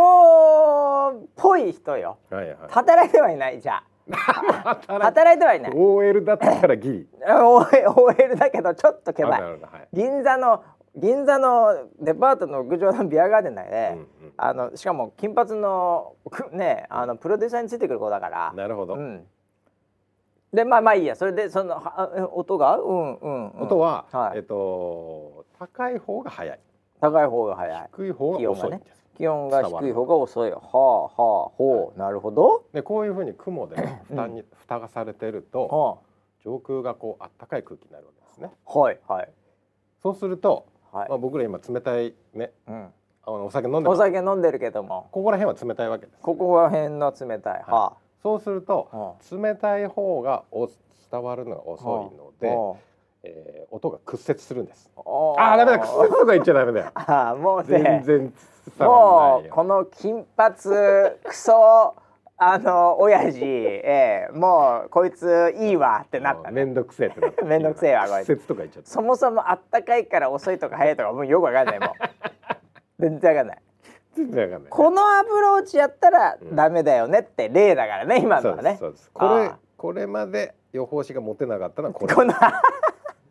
[1.24, 3.84] っぽい人よ、はいはい、働いてはいないじゃあ。
[4.86, 5.72] 働いてはいない。
[5.74, 7.08] OL だったらギリ。
[7.28, 9.58] OL だけどちょっとけばい、はい、
[9.92, 10.62] 銀座の
[10.96, 14.06] 銀座のデパートの屋上のビアガーデン内で、うんうん、
[14.36, 16.14] あのしかも金髪の
[16.52, 18.52] ねあのプロデューサーについてくる子だから。
[18.54, 19.26] なるほど、うん、
[20.52, 21.14] でまあまあいいや。
[21.14, 21.80] それでその
[22.32, 22.78] 音が？
[22.78, 26.58] うんうん、うん、音は、はい、えっと高い方が早い
[27.00, 27.88] 高い方が早い。
[27.96, 28.80] 低い方が遅い
[29.16, 30.50] 気温が低い方が遅い。
[30.50, 31.10] はあはあ
[31.56, 32.64] ほう、なるほど。
[32.72, 33.76] でこういうふうに雲で
[34.08, 36.02] 蓋に、蓋がされてると、
[36.44, 38.50] 上空がこうあったかい空気になるわけですね。
[38.64, 39.30] はいはい。
[40.02, 42.88] そうすると、はい、まあ僕ら今冷たいね、うん、
[43.24, 45.08] あのお酒飲んでお酒飲んでるけども。
[45.10, 50.68] ここら辺は冷たいわけです、ね、ここら辺の冷たい、はあ、そうすると、冷たい方がお
[51.10, 52.56] 伝わるのが遅いので、
[53.28, 54.90] えー、音が屈折するんです。
[54.96, 56.90] ああダメだ屈折とか言っちゃダメだよ。
[56.94, 58.32] あもう、ね、全然
[58.78, 60.54] もうこの金髪
[61.24, 61.94] クソ
[62.40, 66.64] あの親父、えー、もうこいついいわってなった、ね。
[66.64, 67.44] めんどくせえってなった。
[67.44, 68.36] めんどくせえわこいつ。
[68.46, 68.90] とか言っちゃった。
[68.90, 71.90] そもそもあったかいから遅いとか早いとかもうよくわかんないもう。
[73.00, 73.58] 全然わかんない。
[74.14, 74.70] 全然わかんない。
[74.70, 78.76] このアプローチやったらダメだよねって例だからね、今のはね。
[78.78, 79.10] そうです。
[79.12, 82.14] これこれまで予報士が持てなかったのはこれ。
[82.14, 82.24] こ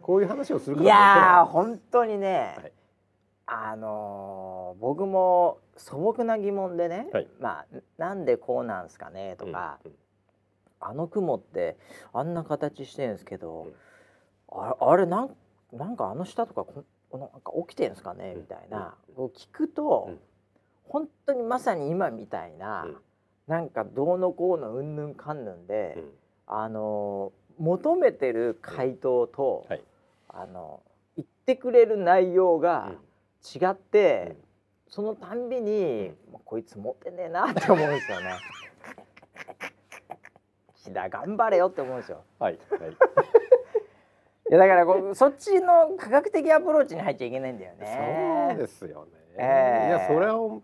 [0.08, 2.72] こういう話をするいや本当にね、はい、
[3.46, 7.66] あのー、僕も素朴な疑問でね、はい、まあ
[7.98, 9.98] なんでこうなんすかねとか、うんうん、
[10.80, 11.76] あの雲って
[12.14, 13.68] あんな形してるんですけど、
[14.50, 15.36] うん、ああれなん
[15.74, 20.20] なんかあの下とかこなんか起きてんすかねみたいな、うん、う聞くと、うん、
[20.88, 22.96] 本当にまさに今みたいな、うん、
[23.46, 25.98] なんかどうのこうのうんぬんかんぬんで、
[26.48, 29.82] あのー、求めてる回答と、はい
[30.30, 30.82] あの
[31.16, 32.92] 言ってくれる内容が
[33.56, 34.36] 違って、
[34.88, 38.38] うん、そのたんびに、うん、こいつ持ってねえなって思うんですよね。
[40.76, 42.24] 木田頑張れよって思うんですよ。
[42.40, 42.60] はい。
[42.70, 42.94] はい、 い
[44.52, 48.48] やだからこうそっちの科学的アプローチに入っちゃいけないんだよね。
[48.52, 49.12] そうですよね。
[49.40, 50.62] えー、いやそれを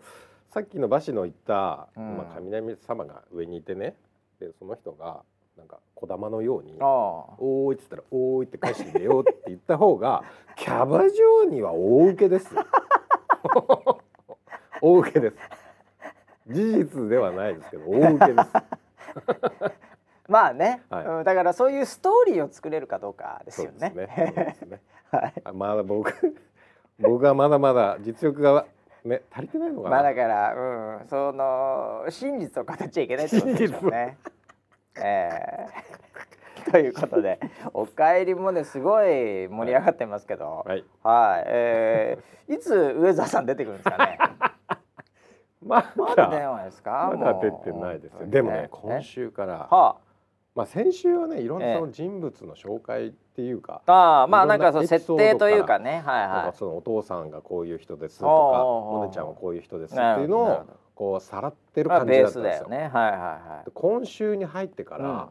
[0.49, 3.95] さっきの馬氏の言った、うん、まあ雷様が上にいてね、
[4.39, 5.23] でその人が
[5.57, 10.23] なんか小玉のように「おーい」っつったら「おーい」って返してみようって言った方が
[10.55, 12.55] キャバ嬢には大受けです
[14.81, 15.35] 大受けです
[16.47, 18.49] 事実ではないですけど大受けです
[20.27, 23.91] まあね、はい、だからそういうストーリーを作れるかどうかですよね。
[23.95, 26.35] ねねはい、まだ僕
[26.99, 28.65] 僕はまだまだ実力が
[29.03, 29.95] ね足りてないのかな。
[29.97, 34.17] まあだからうんその真実を語っちゃいけないってことですよね。
[35.01, 37.39] えー、 ということで
[37.73, 44.17] お帰りもねすごい盛り上がってますけど、はい、はい、えー、いつ上澤さん出てくるんですかね？
[45.65, 45.81] ま
[46.15, 46.29] だ。
[46.29, 47.13] 電話ですか？
[47.15, 48.27] まだ出てないですよ。
[48.27, 49.95] でもね今週から、はあ、
[50.55, 56.57] まあ先週はねいろんなその人物の紹介っていうか、えああまあなんかその設定というかね、はいはい。
[56.57, 62.67] そのお父さんがこういう人ですとか、モネちゃんはこういう人ですっていうのをこうさらってる感じだったんですよ。
[62.69, 63.71] ね、はいはいはい。
[63.73, 65.29] 今週に入ってから、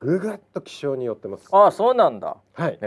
[0.00, 1.48] ぐぐっと気象によってます。
[1.50, 2.36] あそうなんだ。
[2.54, 2.78] はい。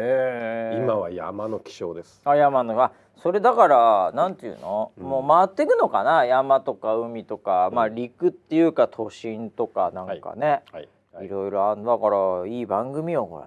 [0.83, 2.21] 今は山の気象です。
[2.23, 6.25] あ山のあそれだからなんていうの、うん、もう回っていくのかな？
[6.25, 10.63] 山とか海とか、うん、まあ陸っていうか都心とかなんかね。
[10.71, 10.89] はい。
[11.13, 13.43] はい、いろいろあんだからいい番組よこ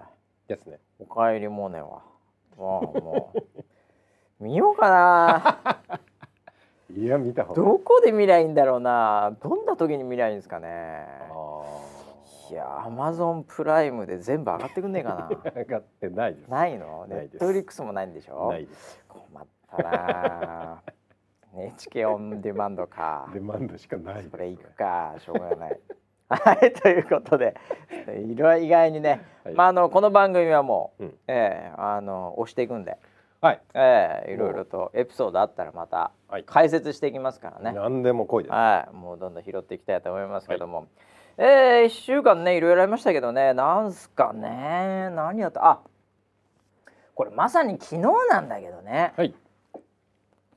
[0.49, 2.03] れですねおかえりモネは
[2.57, 3.43] もう
[4.45, 5.79] 見ようかな
[6.97, 9.37] いや見たどこで見りゃいいんだろうな。
[9.43, 11.07] どんな時に見りゃいいんですかね。
[12.51, 15.51] いやアマゾンプライムで全部上がってくんねえかな。
[15.57, 16.49] 上がってないです。
[16.49, 17.07] ないの？
[17.09, 18.51] ネットフリックスもないんでしょ？
[18.51, 19.05] ないです。
[19.09, 20.83] 困ったな。
[21.55, 23.29] NHK オンデマンドか。
[23.33, 25.15] デマンドしかないそれいくか。
[25.19, 25.81] しょうがない。
[26.29, 27.57] はいということで。
[28.29, 32.99] 意外にね、はい、まああのこの番組はもう、うん、えー、あの押していくんで
[33.45, 36.13] はい、えー、いろいろとエピソードあったらまた
[36.47, 37.79] 解説していきますからね。
[37.79, 38.53] 何でも来いです。
[38.55, 40.87] はい、もうどんどん拾っていきたいと思いますけども、はい、
[41.37, 45.81] えー、一週間ねいろいろありましたけどね、なんすかね、何やった、あ、
[47.15, 49.13] これまさに昨日なんだけどね。
[49.15, 49.35] はい。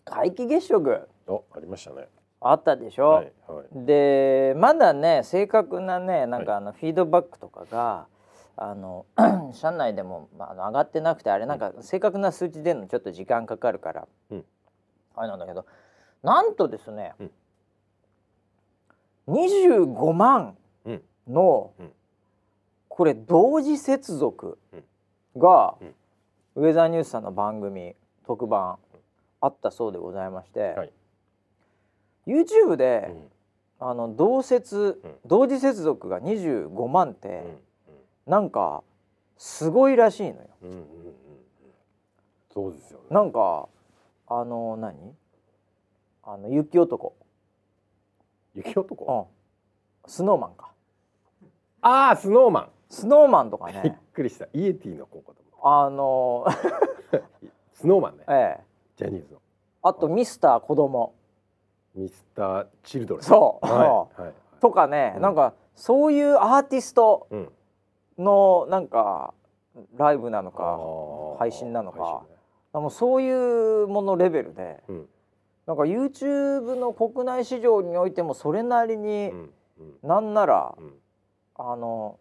[0.05, 1.09] 皆既月食。
[1.27, 2.07] お、ありましたね。
[2.39, 3.09] あったでしょ。
[3.09, 8.07] はいはい、で、まだね正確なねなんかあのフィードバックとかが。
[8.57, 9.05] あの
[9.53, 14.45] 社内でも、まあ、上がってなくてあれなんか正確な数値出るのちょっと時間かかるから、うん、
[15.15, 15.65] あれなんだけど
[16.23, 17.23] なんとですね、う
[19.33, 20.57] ん、25万
[21.27, 21.91] の、うん、
[22.89, 24.57] これ同時接続
[25.37, 25.75] が、
[26.55, 28.77] ウェザーニュースさんの番組特番
[29.39, 30.91] あったそうでございまして、はい、
[32.25, 33.13] YouTube で、
[33.79, 37.43] あの同接、同時接続が25万って、
[38.27, 38.83] なんか
[39.37, 40.35] すごいらしいのよ。
[40.63, 40.85] うんうんうん、
[42.53, 43.05] そうですよね。
[43.09, 43.69] なんか
[44.27, 45.15] あの何？
[46.23, 47.15] あの雪男。
[48.53, 49.29] 雪男？
[50.05, 50.09] うん。
[50.09, 50.71] スノーマンか。
[51.81, 52.69] ああスノーマン。
[52.89, 53.81] スノーマンとかね。
[53.83, 54.47] びっくりした。
[54.53, 56.45] イエティの子かとあの
[57.73, 58.25] スノーマンね。
[58.27, 58.63] ええ。
[58.97, 59.41] ジャニーズの。
[59.83, 61.13] あとミスター子供。
[61.95, 63.23] ミスターチルドレン。
[63.23, 63.65] そう。
[63.65, 64.21] はい。
[64.21, 67.27] はい、とかね、うん、なんかそういうアーティスト。
[67.31, 67.53] うん
[68.17, 69.33] のなんか
[69.97, 70.79] ライブなのか
[71.39, 72.23] 配信なのか、
[72.73, 75.05] ね、もうそういうものレベルで、うん、
[75.67, 79.49] なんか YouTube の国内市場においてもそれなりに、うん
[79.79, 80.93] うん、なんなら、うん、
[81.55, 82.17] あの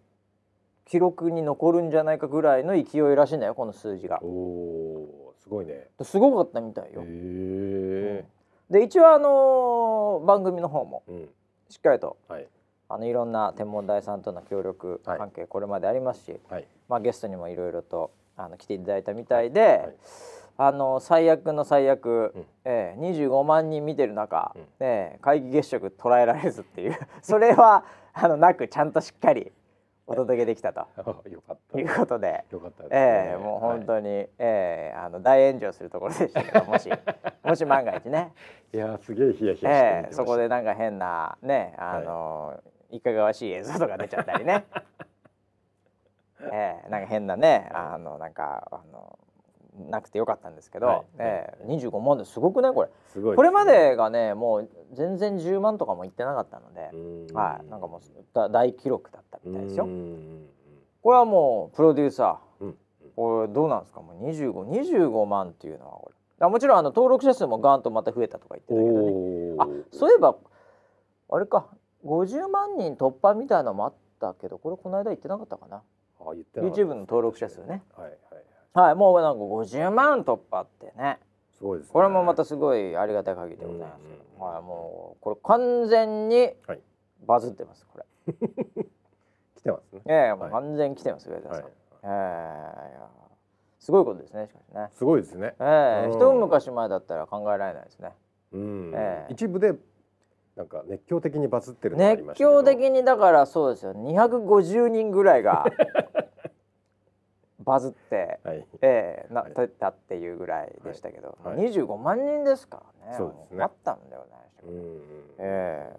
[0.87, 4.23] 記録に残るんじゃないかぐらいの勢いらしいんだよこの数字が。
[4.23, 5.89] おすごいね。
[6.03, 7.03] すごかったみたいよ。
[7.05, 8.25] へ
[8.71, 11.03] で一応あの番組の方も
[11.69, 12.49] しっかりと、はい、
[12.89, 19.95] あのいろんな天文台さんとの協力関係、これまでありますし、はい、まあ、ゲストにもいろいろとあの来ていただいたみたいで、はい、
[20.59, 29.53] あの最悪の最悪、うん、えー、25万人見てる中、うん、えー、皆既月食捉えられずっていう それはあのなくちゃんとしっかり
[30.07, 30.87] お届けできたと
[31.29, 31.81] よかった。
[31.81, 36.89] いうことでよかったです、ね、えー、もう本当に、はい、えー、あの大炎上するところでしたけどもし
[37.43, 38.33] もし万が一ね。
[38.73, 44.65] いやすげえヒヤヒヤしてえー、そこでなんか変なねあの、はいいかがわしい映像とか出ちゃったりね。
[46.53, 49.19] えー、なんか変なねあのなんかあの
[49.91, 52.89] なくてよかったんですけど、はい、えー、25万ですごくねこれ？
[53.09, 56.91] すごい、ね、これまでがねもう全然10万とかもいってなかったので
[57.35, 57.71] はい。
[57.71, 59.87] なんかもう大記録だったみたいですよ。
[61.03, 62.79] これはもうプロデューサー、うん、
[63.17, 64.01] これどうなんですか？
[64.01, 66.49] もう2525万っていうのはこれ。
[66.49, 69.57] もちろんあの登録者数もガンとまた増えたとか言ってたけどね。
[69.59, 70.37] あそういえば
[71.31, 71.67] あれか
[72.07, 75.83] 50万人突破みたいなのもあったけどこれこの間言ってなかったかな？
[76.21, 77.83] あ言って YouTube の登録者数ね。
[77.97, 78.19] はいはい
[78.73, 81.19] はい、はい、もうなんか50万突破ってね。
[81.59, 84.03] すごいです、ね、これもまたすごいありがたい限りでございます。
[84.05, 86.51] うんうん、はい、もうこれ完全に
[87.27, 88.05] バズってますこれ。
[89.57, 90.03] 来てますね。
[90.07, 93.27] ええもう完全に来てます上田さん、はい、ええ
[93.79, 94.89] すごいことですねしかしね。
[94.93, 95.55] すごいですね。
[95.61, 98.13] ええ一昔前だったら考えられないですね。
[98.53, 99.75] うん、ええ、一部で
[100.57, 103.93] なんか熱狂的にバズってる熱狂的にだからそうですよ。
[103.93, 105.67] 250人ぐらいが
[107.61, 111.57] バズって、はい、えー、なってたっていうぐらいでしたけど、はい。
[111.57, 113.17] はい、25万人ですからね。
[113.19, 113.63] そうですね。
[113.63, 115.03] あったんではないでしょうか、うん。
[115.39, 115.93] え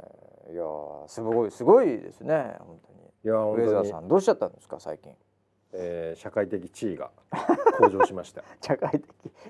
[0.50, 3.00] ー、いやすごいすごいですね本当に。
[3.26, 5.14] いやウェザーさんどうしちゃったんですか最近
[5.74, 7.12] えー、社会的地位が
[7.80, 8.44] 向上しました。
[8.62, 9.04] 社会的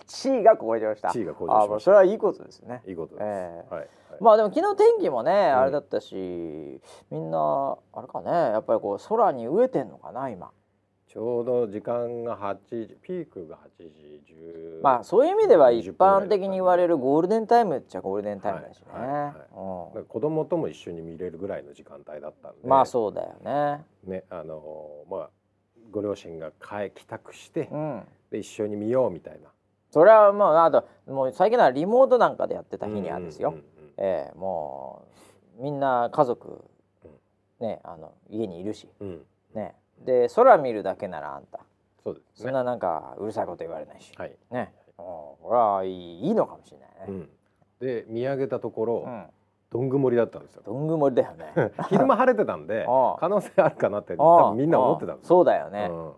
[0.06, 1.10] 地位が向上した。
[1.10, 1.80] 地位が向上しました。
[1.80, 2.82] それはいいことですね。
[2.86, 3.88] いいことです、えー、はい、
[4.20, 10.52] まあでも昨日天気もね、あれだったしみんなあれかねやっぱりこう空に飢えてんのかな今。
[11.08, 22.68] ちょうど時間が8時ピークが8時10まあそういう意味では一般的に言われるゴールデンタイムっちゃゴールデンタイムだしね、はいはいはい、子供とも一緒に見れるぐらいの時間帯だったんで。
[22.68, 23.84] まあそうだよね。
[24.06, 24.62] ねあの
[25.10, 25.30] まあ
[25.92, 29.50] ご両親が帰帰宅して、うん、で一緒に見ようみたいな。
[29.92, 33.66] それはもうあともう最近はリモートなんかでやってた日にはですよ、うんうんうん
[33.98, 35.08] えー、も
[35.60, 36.64] うみんな家族、
[37.60, 39.22] ね、あの家にいるし、うん、
[39.56, 39.76] ね。
[40.06, 41.60] で空見るだけならあんた。
[42.04, 44.74] そうです、ね、そんななんかうるさいこと言われないし、はい、ね。
[44.98, 47.30] これはいいのかもしれないね、うん、
[47.80, 49.26] で見上げたところ、うん
[49.70, 50.62] どん曇りだったんですよ。
[50.66, 51.72] どん曇りだよね。
[51.90, 52.86] 昼間晴れてたんで
[53.20, 56.14] 可能性あるかなって多分みんな思ってたんですそうだよね、うん、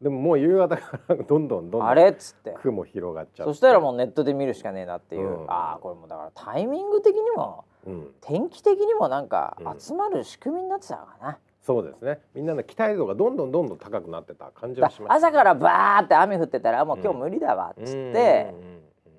[0.00, 2.08] でももう夕方から どんどんどんどんあれ？
[2.08, 2.52] っつって。
[2.60, 11.38] 雲広がっちゃうそしたらもうネットで見るしかねえなっていう、うん、ああこれもだからタイミング的にも、うん、天気的にもなんか集まる仕組みになってたかな。
[11.60, 12.20] そうですね。
[12.34, 18.54] みんなの期待度がどんどんどんどん高くなってた感じはします、朝からバーって雨降ってたらもう今日無理だわっつって、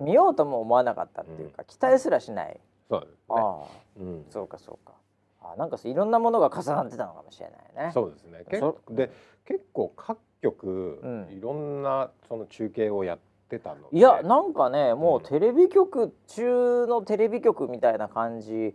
[0.00, 2.58] 見ようとも思わなかったっていうか、期待すらしない
[2.90, 3.16] そうですね。
[3.28, 3.66] ああ、
[4.00, 4.94] うん、そうかそうか。
[5.42, 7.92] あなんかいろんなものが重なってたのかもしれないね。
[7.94, 8.44] そうですね。
[8.50, 8.60] け
[8.92, 9.10] で
[9.46, 18.74] 結構各局、うん、いろんなその中継をやってたのいやなんかねもうテレビ局中のテレビ局みたいな感じ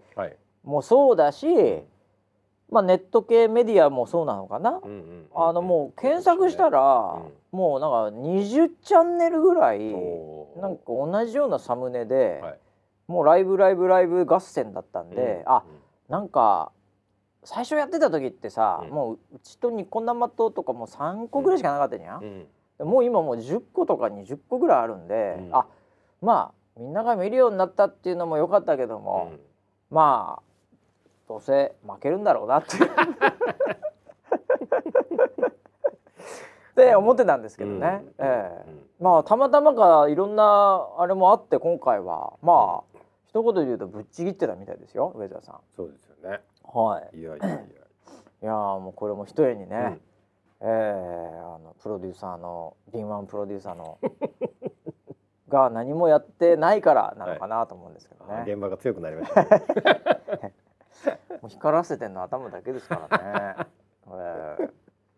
[0.64, 1.84] もそうだし、はい
[2.72, 7.32] まあ、ネット系メディアもそうなのかな、うんうん、あのもう検索したら、ね。
[7.54, 9.80] うん、もうなんか20チャンネルぐらい
[10.60, 12.60] なんか同じようなサムネで、はい、
[13.08, 15.64] もうライブライブライブ合戦だったんで、うん、あ
[16.10, 16.72] なんか
[17.44, 22.48] 最初やってた時ってさ、うん、もううちとニコ生ととかもう3個ぐらいしかなかったじゃん、
[22.80, 25.68] うん、もう今もう10個とか20個ぐらいあるんで、うん、あ
[26.22, 29.32] まあみんなが見るようになったっていうのも良かったけども、
[29.90, 30.42] まあ
[31.30, 32.76] どうせ負けるんだろうなって。
[36.72, 38.66] って思ってたんですけどね、うん、ええ。
[39.00, 42.34] ー、まあたまたまかいろんなあれもあって今回は。
[42.42, 42.95] まあ
[43.36, 45.56] 一言で言うとぶっちぎってたみたいですよ上澤さん。
[45.76, 46.40] そうですよね。
[46.64, 47.20] はい。
[47.20, 47.58] いやいやいや。
[47.58, 50.00] いやもうこれも一重にね、うん、え
[50.62, 54.00] えー、あのプロデューサーの敏腕プロデューサーの
[55.50, 58.34] が何もやってないからなのかなと思うんですけどね。
[58.36, 60.54] はい、現場が強くなりました、ね。
[61.44, 63.18] もう光らせてんの頭だけですから
[63.58, 63.68] ね。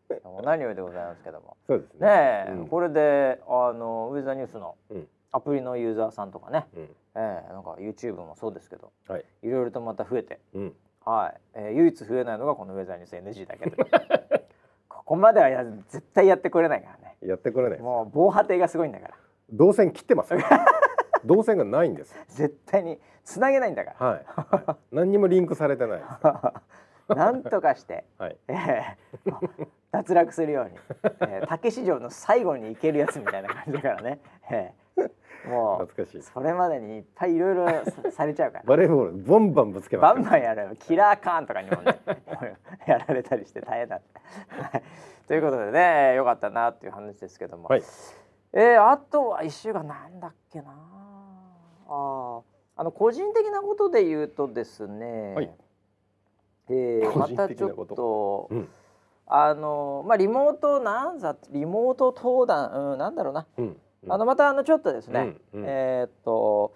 [0.10, 1.56] えー、もう何よりでございますけども。
[1.68, 2.08] そうですね。
[2.08, 10.74] ね、うん、これであのウェザーニュースの、うんアプリのユーザーさんとかね、うん、えー、なんか YouTube もそうですけど、はい、いろいろとまた増えて、うん、
[11.06, 13.78] はい、えー、唯一増えないのがこのウェザーニュース NG だけで
[14.90, 17.18] ここまではや絶対やってくれないからね。
[17.22, 19.14] やってくれないもう防波堤がすごいんだから。
[19.52, 20.34] 動線切ってます
[21.24, 22.14] 動線がないんです。
[22.28, 24.06] 絶対につなげないんだから。
[24.06, 26.02] はい、はい、何にもリンクされてない
[27.16, 30.72] なんとかして、はい、えー、脱落するように、
[31.22, 34.20] えー、竹市場の最後に行けるやつみたいな感じだからね、
[34.52, 34.87] えー
[35.48, 36.22] もう懐かしい。
[36.22, 37.68] それまでにいっぱいいろいろ
[38.12, 38.64] されちゃうから。
[38.66, 42.00] バレーボールボンバンぶつけバンバンやるキラーカーンとかにもね
[42.86, 44.02] やられたりして大変だ
[45.28, 47.84] ということでねよかったなっていう話ですけども、はい、
[48.54, 50.72] えー、あとは一週間なんだっけな。
[51.90, 52.42] あ
[52.80, 55.52] あの個人的なことで言うとですね、はい、
[56.70, 58.70] えー、またちょっと、うん、
[59.26, 63.78] あのまあリモートなんざリモート登壇、うん、なんだろうな、うん
[64.10, 66.74] あのまたあのちょっとですね、うんうん、えー、っと、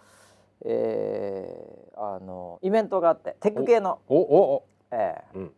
[0.66, 4.00] えー、あのイベントがあってテック系の。
[4.08, 5.52] おおえー、うん、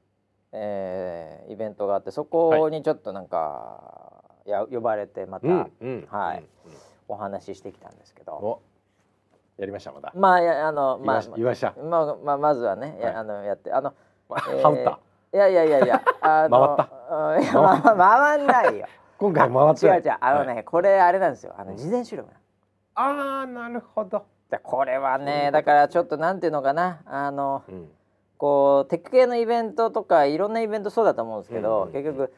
[0.51, 6.73] えー、イベントがあってそこにちょっとなんか、はい、や呼ばれてまた、うんうん、はい、うん、
[7.07, 8.62] お話ししてきたんですけど。
[9.57, 10.12] やりましたまだ。
[10.15, 11.73] まあやあのまあ言いました。
[11.77, 13.93] まあまあまずはね、はい、あのやってあの、
[14.49, 14.97] えー、
[15.33, 17.51] いやいやいやいやあの回った。
[17.51, 18.88] いや回んないよ。
[19.17, 20.17] 今回回って違う違う。
[20.19, 21.54] あのね、はい、これあれなんですよ。
[21.58, 22.30] あの事前収録
[22.95, 24.26] ああなるほど。
[24.62, 27.02] これはねだからちょっとなんていうのかな。
[27.06, 27.89] あの、うん、
[28.38, 32.34] こうテック系のイベントとかいろんなイベントそうだと思うんですけど、うん、結局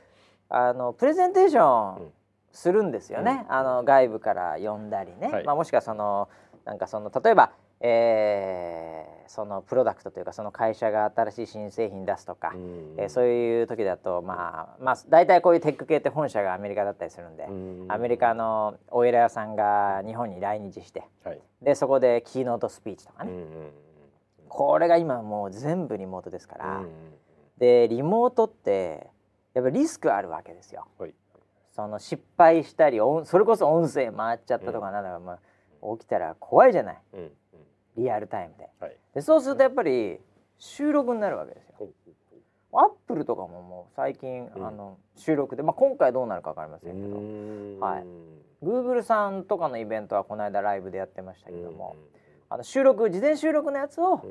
[0.50, 2.12] あのプレゼンテーション
[2.52, 6.30] するんですよね、うん、あの外部から呼んだりね、はい、まあ、もしくはその
[6.64, 7.52] なんかその例えば
[7.82, 12.58] えー、そのプロダクトというかその会社が新しい新製品出すとか、う
[12.98, 17.48] えー、そういう時だとまあまあ大体こういうテック系って本社がアメリカだったりするんで
[17.90, 23.32] アメリカのお偉屋さんが日本に来日して、はい、でそこでキーノートスピーチとかね。
[24.48, 26.84] これが今もう全部リモートですから
[27.58, 29.08] でリモートって
[29.54, 30.86] やっぱリスクあるわけですよ。
[30.98, 31.14] はい、
[31.74, 36.98] その失敗したりそれこそ音声回っちゃったとかなんだか、まあ、起きたら怖いじゃない。
[37.98, 38.70] うんリアルタイムで。
[38.80, 40.20] はい、でそうするとやっぱり
[40.58, 41.90] 収録になるわけですよ。
[42.78, 48.04] アップルとかももう最近、うん、あの収録で、まあ、今回どうなるか分かりませんけど、はい、
[48.62, 51.96] グーグルさんとかのイベントはこの間ライブでやってましたけども、
[52.50, 54.22] あの収録事前収録のやつを、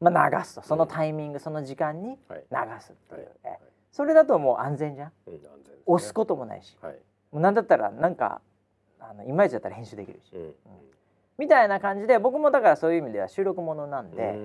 [0.00, 0.62] まあ、流すと。
[0.62, 2.36] そのタイミング、その時間に流
[2.80, 3.58] すっていう、はい、
[3.92, 5.40] それだともう安全じゃん、うんね、
[5.86, 6.94] 押すこともないし、はい、
[7.30, 8.40] もうなんだったらなんか
[8.98, 10.34] あのいまいちだったら編集できるし。
[10.34, 10.54] うん
[11.42, 14.36] みたいな感じで僕もだからそういう意味では収録ものなんで、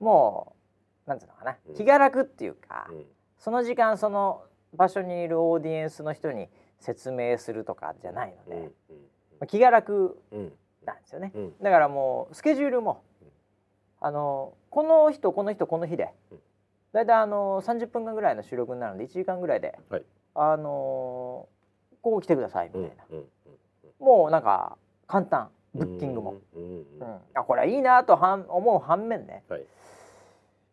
[0.00, 0.56] うも
[1.06, 2.88] うなんていうのかな気が楽っていうか、
[3.38, 8.70] その時間その場所にいるオーディエンスの人に説明するとかじゃないので、
[9.38, 10.18] まあ、気が楽
[10.86, 11.30] なんですよね、
[11.60, 13.02] だからもうスケジュールも、
[14.00, 16.08] あのこの人この人この日で、
[16.94, 20.02] 大体あの30分間ぐらいの収録になるので1時間ぐらいで、はい、
[20.36, 23.04] あのここ来てくださいみたいな、
[23.98, 26.84] もうなんか簡単ブッキングも、うん
[27.34, 29.60] あこれはいいなとはん思う反面ね、はい、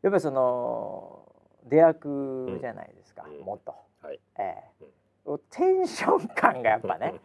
[0.02, 1.22] やっぱりその
[1.66, 7.16] 出役じゃないですか、もっと、はい、えー、テンション感がやっぱね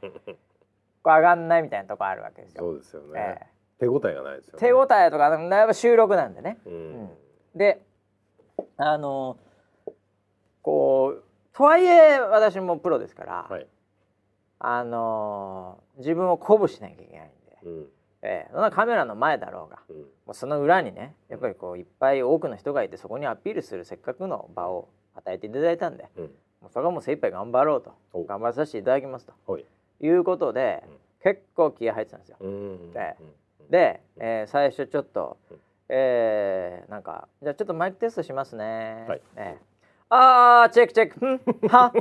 [1.04, 2.62] 上がんないみたいなとこあるわけですよ。
[2.62, 6.58] そうですよね、えー、手応えがないですよ、ね、手応えとかやっぱ収録なんでね。
[6.66, 7.10] うん、
[7.54, 7.82] で
[8.76, 9.38] あの
[10.60, 13.66] こうとはいえ私もプロですから、はい、
[14.58, 17.26] あの自分を鼓舞しなきゃいけない。
[17.26, 17.32] んで、
[17.64, 17.86] うん、
[18.22, 26.30] えー、そんなカメラの前だろうが、うん、もうその裏にねやっぱりこういっぱい多くの人がいてそこにアピールするせっかくの場を与えていただいたんで、うん、も
[26.68, 29.58] うそれはもう精一杯頑張ろうと頑張らさせていただきますと。
[29.58, 30.08] い。
[30.08, 30.82] うことで、
[31.22, 32.36] 結構気合入ってたんですよ。
[32.92, 33.16] で
[33.70, 35.38] で、えー、最初ちょっと、
[35.88, 39.06] えー、なんかじゃあちょっとマイクテストしますね。
[39.08, 41.68] はい、えー、ああチェックチェック。
[41.68, 41.92] は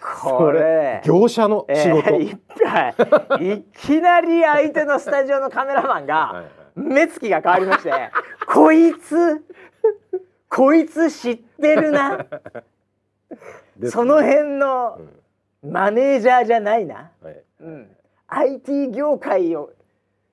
[0.00, 1.02] これ。
[1.04, 3.62] 業者の仕事、えー、い。
[3.72, 6.44] きなり相手のスタジオのカメラマンが
[6.74, 7.90] 目つきが変わりまして
[8.46, 9.44] こいつ
[10.48, 12.18] こいつ知ってるな、
[13.76, 15.00] ね、その辺の
[15.62, 17.96] マネージャーじゃないな、はい、うん、
[18.28, 19.72] IT 業界を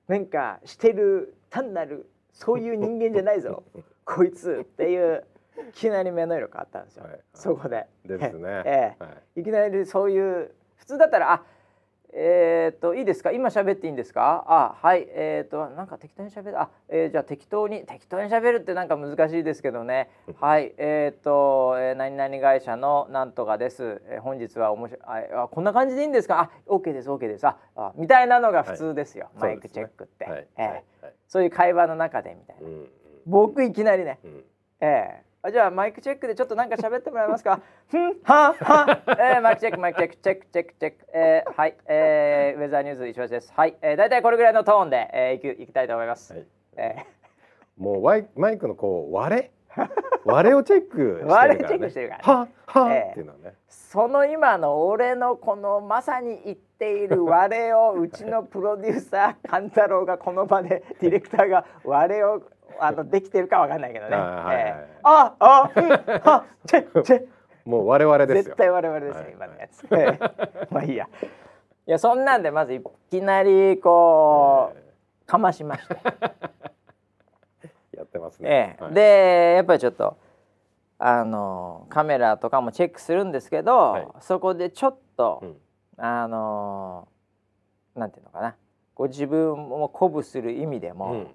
[0.06, 3.62] なんかしてる単なるそういう人間じゃないぞ。
[4.04, 5.24] こいつっていう
[5.68, 7.86] いきなり目の色変わったんですよ、はい、そこで。
[8.04, 8.62] ですね。
[8.66, 9.02] ええ。
[9.02, 11.42] はい、いきなりそういう普通だったらあ
[12.16, 13.32] えー、っといいですか？
[13.32, 14.44] 今喋っていいんですか？
[14.46, 15.04] あはい。
[15.10, 16.60] えー、っとなんか適当に喋る。
[16.60, 20.10] あ、えー、じゃあ適当に適当に喋るってなんか難しいですけどね。
[20.40, 20.74] はい。
[20.76, 25.00] えー、っと、えー、何々会社のなんとかです、えー、本日は面白い
[25.32, 26.38] あこんな感じでいいんですか？
[26.38, 27.44] あ OK です OK です。
[27.48, 30.84] ああみたいなのが普通ですよ、はい、マイクチェックって、ね、はい、えーはい、
[31.26, 32.88] そういう会話の中でみたいな、うん、
[33.26, 34.44] 僕いきなりね、うん、
[34.80, 34.86] え
[35.20, 35.22] え。
[35.30, 37.60] ーあじゃあマイクチェックでちょっとなんか喋ってもらえますか？
[37.90, 43.52] ふんはは、えー、マイクチェックマイクチェックチェックチェックチェック、えー、はい、えー、ウェザーニューズ石橋です。
[43.54, 46.32] はい、えー、だいたいこれぐらいのトーンで、えー、いくいきたいと思います。
[46.32, 46.46] はい、
[46.78, 49.50] えー、もうワイマイクのこう割れ？
[50.24, 53.54] 割れをチェックしてるから、ね、割れチェックしてるから、ね、はは、えー、っていうのね。
[53.68, 62.40] その今の俺のこのまさに言っている割れをうちのプロデューサー勘太郎がこの場でディレクターが割れを
[62.80, 64.16] あのできてるかわかんないけどね。
[64.16, 65.70] あああ
[66.24, 67.26] あチェチェ
[67.64, 68.42] もう我々ですよ。
[68.42, 69.86] 絶対我々ですよ、今のやつ。
[70.70, 71.08] まあいいや。
[71.86, 75.94] いやそんなんでまずいきなりこうかましました。
[77.92, 78.78] やってますね。
[78.90, 80.16] でやっぱりちょっと
[80.98, 85.42] あのカメラとかもチェックするんですけど、そこでちょっと、
[85.96, 87.08] あの
[87.94, 88.56] なんていうのかな、
[88.94, 91.26] こう自分を鼓舞する意味でも。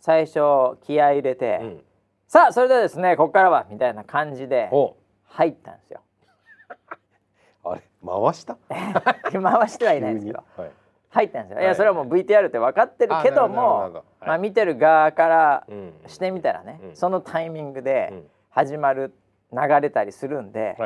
[0.00, 1.80] 最初気合い入れて、うん、
[2.28, 4.70] さあそれではですねここからはみたいな感じで
[5.24, 6.00] 入ったんですよ。
[7.64, 8.56] あれ回した？
[8.68, 10.70] 回してはいないんですけど、はい、
[11.10, 13.92] 入ったんですよ、はい、いやそれはもう VTR って分かってるけども、はい、
[14.26, 15.66] まあ、見てる側から
[16.06, 18.12] してみたらね、うん、そのタイミングで
[18.50, 19.12] 始まる、
[19.52, 20.76] 流れたりするんで、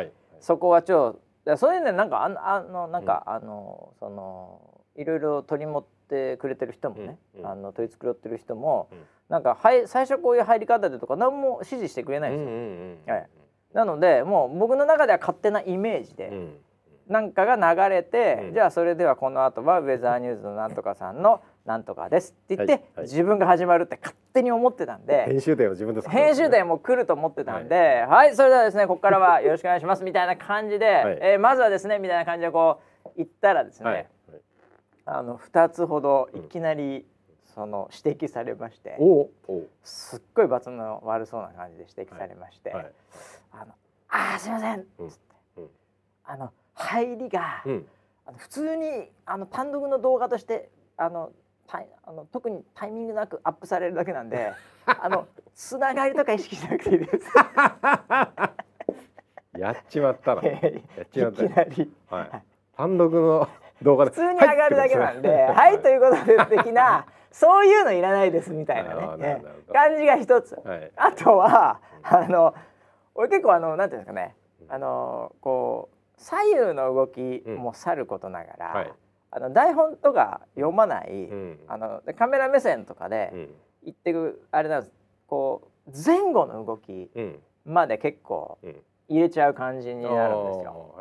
[0.40, 1.12] そこはちょっ
[1.44, 4.60] とそういうねなんかああのなんか、うん、あのその
[4.96, 8.98] いろいろ取り持ってってくれてる人もね、うんうん、あの取り繕ってる人も、うん、
[9.28, 12.48] なんかはい最初こういう入り方でとか何も指示してくれないんですよ。
[12.48, 13.28] うんうんうんはい、
[13.72, 16.56] なのでもう僕の中では勝手なイメージで、うん、
[17.08, 25.26] なんかが流れて、うん、じゃあそれではこの後はウェザーニューズのなんとかさんのなんとかですって言って、はいはい、自分が始まるって勝手に思ってたんで。
[25.26, 34.08] 編集点を自分で、ね、編集点も来ると思ってたんで、はい、はい、それではですねここからはよろしくお願いしますみたいな感じで、はい、えー、まずはですねみたいな感じでこう言ったらですね、
[35.04, 37.06] あの2つほどいきなり
[37.54, 38.96] その指摘されまして、
[39.82, 42.84] すっごい罰の悪そうな感じで指摘されまして「はい。
[42.84, 42.92] はい、
[43.52, 43.74] あの
[44.08, 45.12] あすいません」っつって、
[45.56, 45.68] うん、
[46.24, 47.86] あの入りが、うん、
[48.26, 51.32] あの普通にあの単独の動画としてあの
[51.66, 54.52] たあの特にタイミングなくアップされるだけなんで
[54.86, 57.30] あのつながりとか意識しなくていいです。
[59.58, 60.42] やっちまったな。
[60.46, 60.60] やっ
[61.10, 61.44] ちまった。
[61.44, 61.94] いきなり。
[62.08, 62.42] はい。
[62.76, 63.48] 単独の
[63.82, 64.10] 動画で。
[64.10, 69.42] 普通に上がるだけなんで「はい、ということで」的なそういうのいらないですみたいなね。
[69.72, 72.54] 感じが一つ、はい、あとはあの
[73.14, 74.34] 俺結構あのなんていうんですかね。
[74.68, 78.94] あのこう左右の動きもさることながら、
[79.30, 83.48] あの台本とか読まない、うん、あのカメラ目線とかで
[83.82, 84.92] 言ってくあれなんです。
[85.26, 87.10] こう前後の動き
[87.64, 88.58] まで結構
[89.08, 90.94] 入れちゃう感じになるんですよ。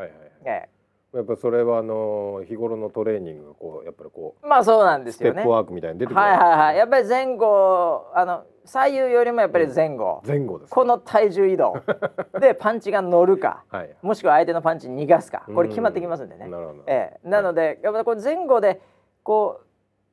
[1.14, 5.34] やっぱそれはあの日頃のトレーニングがこうやっぱりこうまあそうなんですよね。
[5.34, 6.22] ステップワークみたいに出てくる。
[6.22, 6.78] はいはいはい。
[6.78, 10.22] やっぱり前後あの左右よりもやっぱり前後。
[10.24, 10.70] うん、前後です。
[10.70, 11.74] この体重移動
[12.39, 16.47] でパンチが乗るか、はい、もしくは相手のパンチ逃がすか、これ決まってきますんでね。
[16.47, 16.84] なるほど。
[16.86, 18.80] ええなので、やっぱこれ前後で
[19.24, 19.66] こう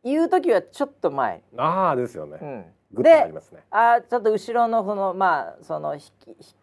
[0.02, 1.42] 言う時はちょっと前。
[1.58, 2.38] ああですよね。
[2.40, 6.04] うんであ、ね、あちょっと後ろのそのまあその引き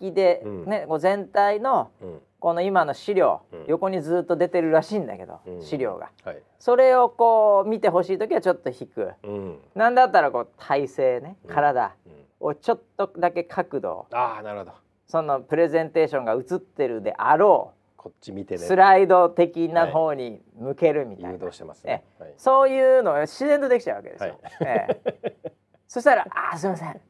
[0.02, 2.22] 引きでね、うん、全体の、うん。
[2.40, 11.96] この今の資料、うん、横にずっと出てるらしいんだけど、うん、資料が、はい、それをこう見てほしい時はちょっと引く、うん、なんだったらこう体勢ね体
[12.42, 14.72] をちょっとだけ角度、あなるほど。
[15.08, 25.52] そのプレゼンテーションが映ってるであろうこっち見て、ね、スライド的な方に向けるみたいな、はい、誘導してますね、はい、そういうの自然とできちゃうわけですよ、ええ、
[25.88, 27.02] そしたら「あすいません、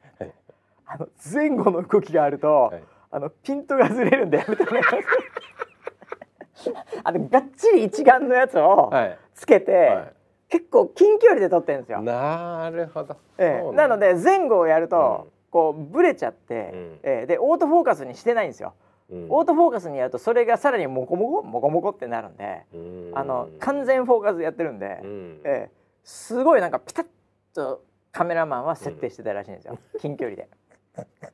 [0.85, 2.73] あの前後の動きがあると、
[3.11, 4.83] あのピントがずれるんでやめてもらい。
[4.83, 4.89] ま
[6.55, 8.91] すあのがっちり一眼のやつを
[9.33, 9.95] つけて、はい。
[9.95, 10.13] はい、
[10.49, 12.01] 結構近距離で撮ってるんですよ。
[12.01, 18.73] なるほど、ええ、なので前後をやると、うん、こうブレちゃって、うん、ええ、でオートフォーカスにしてないんですよ。
[19.09, 22.65] うん、オートフォーカスにやるとそれがさらにモコモコモコモコってなるんで
[23.13, 25.71] あの完全フォーカスやってるんで、うん、ええ、
[26.03, 27.05] すごいなんかピタッ
[27.53, 30.47] とカメラマンは設定してたらしいんですよ、近距離で。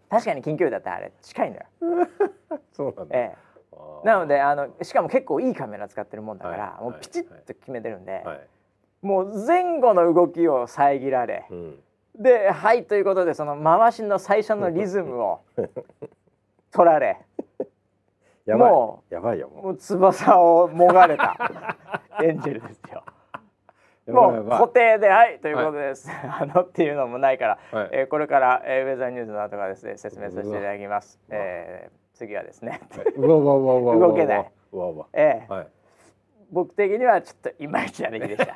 [0.09, 1.65] 確かに近距離だったらあれ近いんだよ。
[2.71, 3.17] そうなんだ。
[3.17, 3.36] え
[3.73, 8.47] え、なのであのしかも結構いいカメラ使ってるもんだから、はい、もうピチッと決めてるんで、はい、
[9.01, 11.84] もう前後の動きを遮られ、うん、
[12.15, 15.41] ではいということでその回しの最初のリズムを
[16.71, 17.17] 取られ。
[18.47, 21.36] もうやばいよもう翼をもがれた。
[22.23, 23.03] エンジェルですよ。
[24.12, 32.82] もう固定ではいということです、はい、 あのっていうのもないから、はい、えー、これから、えー、ウェザーニュースの後からですね説明させていただきます、えー、次はですね。
[33.16, 34.51] 動けない。
[35.14, 35.68] えー、はい、
[36.51, 38.53] 僕的にはちょっといまいちな出来でした。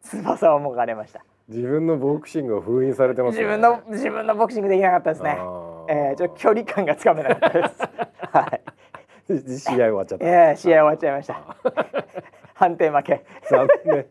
[0.08, 1.24] 翼をもがれました。
[1.48, 5.38] 自分のボクシングを封印されてます、ね、自分の自分のボクシングできなかったですね。
[5.88, 7.80] えー、ちょっと距離感がつかめなかったです。
[8.32, 8.60] はい。
[9.58, 10.24] 試合終わっちゃった。
[10.24, 11.56] ええ試合終わっちゃいました。
[12.56, 13.24] 判定負け。
[13.50, 14.06] 残念。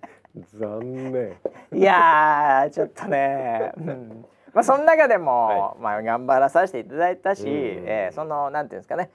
[0.54, 1.38] 残念。
[1.74, 9.10] いやちょっとね、うん、まあその中でも、はい、まあ頑張らさせていただいたし、えー、そのなんていうんですかね。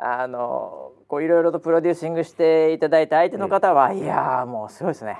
[0.00, 5.18] あのこういろいろとプロデューシングしていただいた相手の方は、うん、いやもうすごいですね。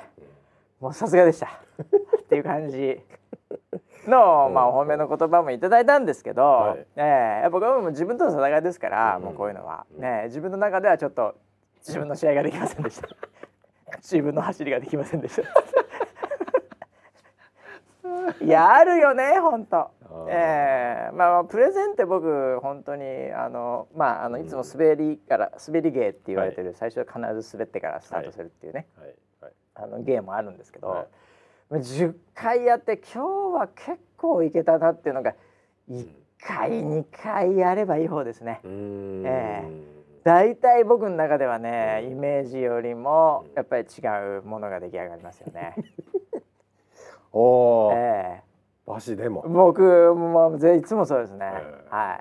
[0.81, 1.47] もうさすがでした。
[2.21, 3.01] っていう感じ。
[4.07, 11.35] の、まあ、お褒めの言葉もいただいたんですけど、はい、えー、やっぱ僕も自分との戦いですから、うん、もうこういうのは、ね、自分の中ではちょっと
[11.89, 13.09] 自分の試合ができませんでした。
[14.03, 15.43] 自分の走りができませんでした。
[18.45, 19.91] い やあるよね本当。
[20.29, 29.15] えー、まあプレゼンって僕本当にあのまああのいつも滑りから滑り芸って言われてる、はい、最初必ず滑ってからスタートするっていうね、はい。
[29.41, 31.07] はい、あの芸もあるんですけど、は
[31.71, 35.35] い、10回やって今日は結構いけたなっていうのが
[35.91, 36.07] 1
[36.39, 38.61] 回2回やればいい方ですね。
[38.65, 39.98] えー
[40.29, 44.03] 大体僕の中ではねイメージよりもやっぱり違
[44.41, 45.75] うものが出来上がりますよね。
[47.33, 49.43] おお、えー、バシでも。
[49.49, 49.81] 僕
[50.15, 51.51] もいつもそうですね。
[51.51, 52.21] えー、は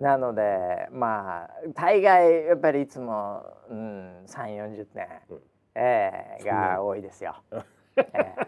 [0.00, 0.02] い。
[0.04, 5.40] なのでまあ大概やっぱりいつも、うん、3 4 0点、うん、
[5.74, 7.36] えー、が多いですよ。
[7.96, 8.46] えー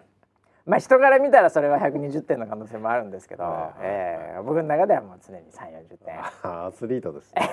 [0.66, 3.45] まあ人から見たらそれは120点の可能性もあるんですけど、
[3.80, 7.51] えー、僕の中ではもう常に3 4 0点アスリートですね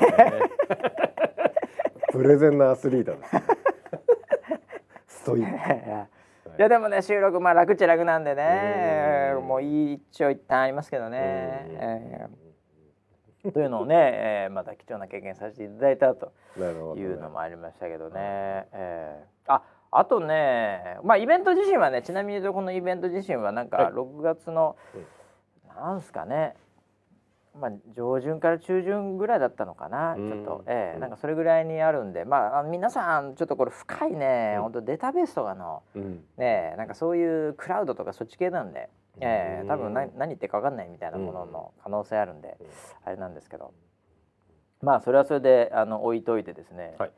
[2.12, 3.44] プレゼンのアスリートです、ね、
[5.08, 6.12] ストイック。
[6.60, 9.36] いやでもね収録まあ楽っちゃ楽なんでね。
[9.42, 16.34] もう一長一短ありますけどね、えー、というのをね、えー、また貴重な経験させていただいたと
[16.98, 18.10] いうのもありましたけどね。
[18.10, 24.76] どねえー、ああとね、まあ、イベント自身はねちなみにこのイベント自身はなんか6月の、
[25.66, 26.56] はい、なんすかね、
[27.60, 38.90] まあ、上旬から中旬ぐらいだったのかな、ちょっと、ええー、なんかそれぐらいにあるんで、まあ、皆さんちょっとこれ深いね、うん、本当データベースとかの、うん、ねなんかそういうクラウドとかそっち系なんで、
[39.20, 42.68] ええー、多分何何言ってか分かんないみたいなものの可能性あるんで、うん、
[43.06, 43.74] あれなんですけど。
[44.82, 47.12] まあそれはそれであの置いといてですね、はい、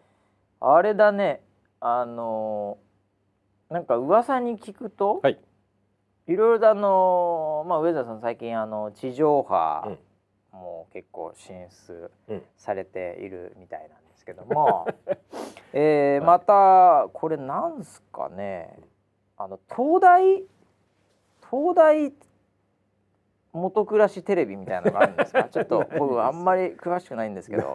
[0.59, 1.41] あれだね
[1.79, 2.77] あの
[3.69, 5.39] なんか噂に聞くと、はい、
[6.27, 9.97] いろいろとあの、まあ、上田さん最近あの地上波
[10.63, 12.09] も結構進出
[12.57, 15.17] されているみたいなんですけども、うん、
[15.73, 18.79] えー、またこれなんすかね。
[19.37, 20.43] あの東大
[21.49, 22.13] 東大
[23.53, 25.43] 元暮らしテレビみたいなのがあるんですか？
[25.49, 27.73] ちょっと僕あんまり詳しくないんですけど。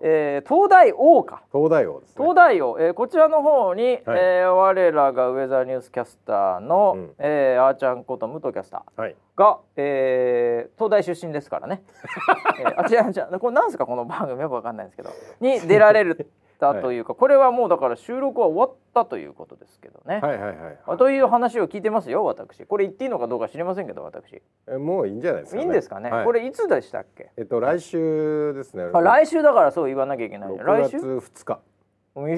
[0.00, 1.42] えー、東大王か。
[1.52, 11.82] 東大王です、ね、東大王、えー、こちらの方に、はい、えー、我らがウェザーニュースキャスターの、うん、えー、あーちゃんこと武藤キャスターが、はい、えー、東大出身ですからね、
[12.60, 13.86] えー、あちらちゃんこれなんですか？
[13.86, 15.10] この番組よくわかんないんですけど。
[15.40, 16.30] に出られる
[16.62, 20.20] たというか、はい、これはもうだから収録は終わったということですけどね。
[20.22, 22.64] はいはいはい、はい、という話を聞いてますよ私。
[22.64, 24.40] これ言っていいのかどうか知りませんけど私。
[24.68, 27.30] えもういいんじゃないですか、ね、いいんですかね、はい、これいつでしたっけ？
[27.36, 28.84] えっと来週ですね。
[28.92, 30.56] あ来週だからそう言わなきゃいけない。
[30.56, 31.60] 来週2日。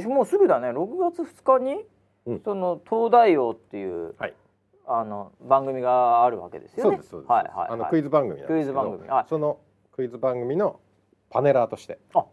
[0.09, 0.71] もうすぐだね。
[0.71, 1.85] 6月2日に、
[2.27, 4.15] うん、その東大王っていう。
[4.19, 4.35] はい
[4.87, 6.99] あの番組があるわけですよね。
[7.03, 9.09] そうですはいはい、あのクイズ番組クイズ番組。
[9.31, 9.59] その
[9.93, 10.79] クイズ番組の
[11.31, 11.99] パネラーとして。
[12.15, 12.27] あ、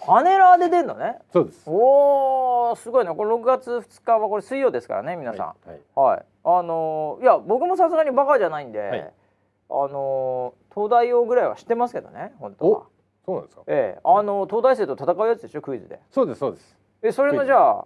[0.00, 1.18] パネラーで出るのね。
[1.32, 1.62] そうです。
[1.66, 3.14] おおすごいね。
[3.14, 5.46] これ6月2日はこれ水曜ですからね皆さん。
[5.46, 5.80] はい、はい。
[5.94, 12.82] はい、あのー、いや僕もさすがにバカじゃないんで、はい、あのー、東大王ぐらいは知ってますけどね本当は。
[13.24, 13.62] そうなんですか？
[13.66, 14.00] ええ。
[14.04, 16.00] あのー、東大生と戦うやつでしょクイズで。
[16.10, 16.76] そうですそうです。
[17.02, 17.84] えそれのじゃあ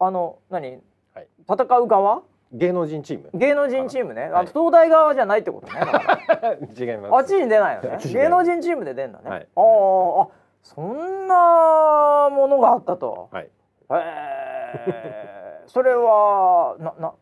[0.00, 0.78] あの何、
[1.14, 2.22] はい、戦う側？
[2.50, 3.30] 芸能人チーム。
[3.34, 5.74] 芸能人チームね、あ東大側じゃないってことね。
[6.78, 7.14] 違います。
[7.14, 7.98] あっちに出ないのね。
[8.10, 10.28] 芸能人チームで出んだね、はい、ああ
[10.74, 13.28] そんなものがあったと。
[13.32, 13.48] はい。
[13.90, 17.14] えー、それはなな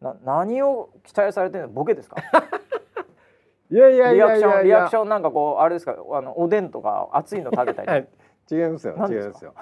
[0.00, 1.70] な何を期待されてるの？
[1.70, 2.16] ボケですか？
[3.70, 5.96] いやいやいやいやリアクションなんかこうあれですか？
[6.12, 8.06] あのおでんとか熱いの食べたり。
[8.52, 8.94] 違いますよ。
[9.08, 9.54] 違いますよ。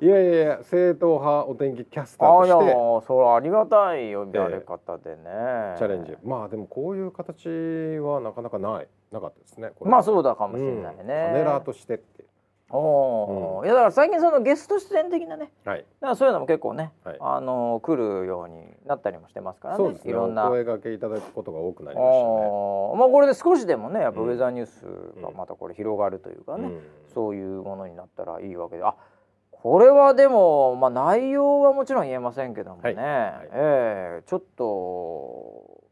[0.00, 2.54] いやいやいや正統派お天気キャスターとして。
[2.54, 6.16] あいやそれありがたい呼びられ方でね、えー、チャレンジ。
[6.24, 7.46] まあでもこういう形
[8.00, 8.88] はなかなかない。
[9.12, 12.24] なかったですねまあそうだかもしれないね、うん、パネラーとしてって
[12.72, 19.88] おうん、いやだから最近そのゲスト出演的なね、はい、だからそういうのも結構ね、はい、あの来るようになったりもしてますからね。
[19.90, 20.00] ね。
[20.04, 20.48] いろんな。
[20.48, 22.98] 声掛けいただくことが多くなりましたね。
[22.98, 24.86] まあこれで少しでもね、やっぱウェザーニュース
[25.20, 26.80] がまたこれ広がるというかね、うん、
[27.14, 28.94] そういうものになったらいいわけで、あ
[29.50, 32.94] これはでもまあ内容はもちろん言えませんけどもね、はい。
[32.94, 35.82] はい、えー、ちょっと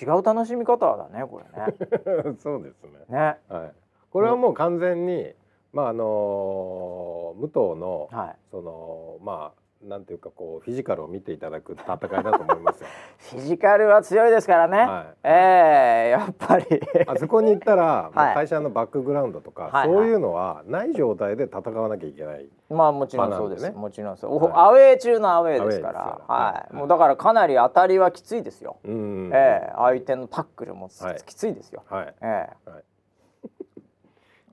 [0.00, 1.74] 違う楽しみ方だねこれね。
[2.40, 2.90] そうですね。
[3.08, 3.38] ね。
[3.48, 3.72] はい。
[4.10, 5.34] これはもう完全に
[5.72, 12.88] まああの武藤の、はい、そのまあなんていうかこうフィジカルを見ていただく戦いだと思いますよ。
[13.18, 14.78] フィジカルは強いですからね。
[14.78, 16.66] はい、ええー、やっぱり
[17.06, 22.48] あそこに行ったら、 はい、会社のバックグラウンドとか、はい、そういうのはない状態で戦わなきゃいけない。
[22.70, 23.64] まあもちろんそうです。
[23.64, 24.50] ね、もちろんそう。
[24.54, 26.20] アウェー中のアウェーですから。
[26.28, 26.74] はい。
[26.74, 28.76] もうだからかなり当たりはきついですよ。
[28.84, 29.30] うん。
[29.32, 30.88] ええー、相手のタックルも
[31.26, 31.82] きついですよ。
[31.88, 32.14] はい。
[32.22, 32.82] ええー。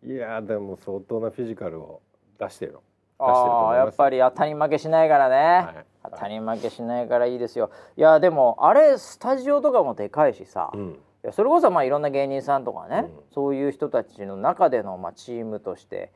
[0.04, 2.02] はいいやでも相当なフィジカルを
[2.40, 2.82] 出してる出してる
[3.20, 7.70] とやっぱり当たり負けしないからね、はい、当たり負けしないからいいですよ。
[7.98, 16.14] いやでもあれスタジオとかもでかいしさ、うん、いやそれこそまあいろんな芸人さんとかね、うん、そういう人たちの中でのまあチームとして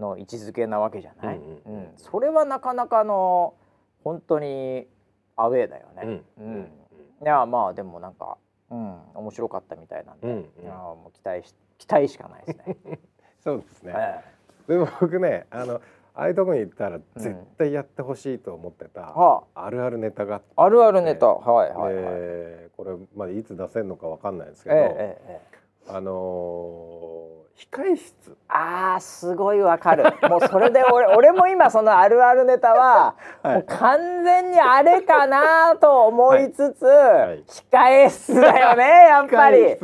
[0.00, 3.54] の位置づけなわけじゃない、うん、それはなかなかの
[4.02, 4.88] 本当に
[5.36, 6.22] アウェーだよね。
[6.38, 6.68] うん。
[7.22, 8.36] いやまあでもなんか、
[8.68, 10.26] うん、面白かったみたいなんで、
[10.60, 12.98] いやもう期待し期待しかないですね。
[13.42, 13.94] そうですね、
[14.68, 15.80] でも僕ねあの
[16.14, 19.12] ああいうとこに行ったら絶対やってほしいと思ってた、
[19.54, 19.70] あ。
[19.70, 21.26] るあるネタがあるあるネタ。
[21.26, 25.40] はいはい、はい、これまあいつ出せるのかわかんないですけど、えええ
[25.88, 26.92] あの
[27.70, 28.36] 控室。
[28.48, 30.04] あーすごいわかる。
[30.28, 37.28] もうそれで俺俺も今そのあるあるネタは、 はい、もう完全にあれかなと思いつつ、はい。
[37.28, 39.76] はい、控え室だよねやっぱり。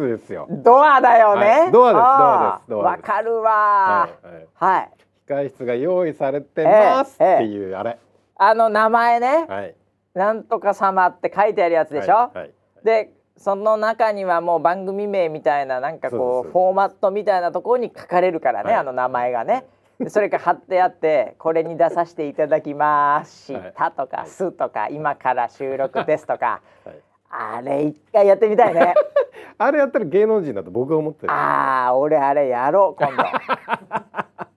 [0.51, 4.09] ドアだよね、ドアですドアですわかるわ
[4.55, 4.90] はい、
[5.26, 7.99] 控室が用意されてますっていう、あれ。
[8.36, 9.74] あの名前ね、はい、
[10.14, 12.30] なんとか様って書いてあるやつでしょ、
[12.84, 19.64] でその中にはもう番組名みたいななんかこうフォーマットみたいなところに書かれるからね、はい、あの名前がね。
[20.09, 26.97] それが貼ってあってこれに出させていただきましたとか、はい、すとか今から収録ですとか、はい、
[27.57, 28.95] あれ一回やってみたいね。
[29.59, 31.32] あれやったら芸能人だと僕は思ってる。
[31.32, 33.24] ああ俺あれやろう今度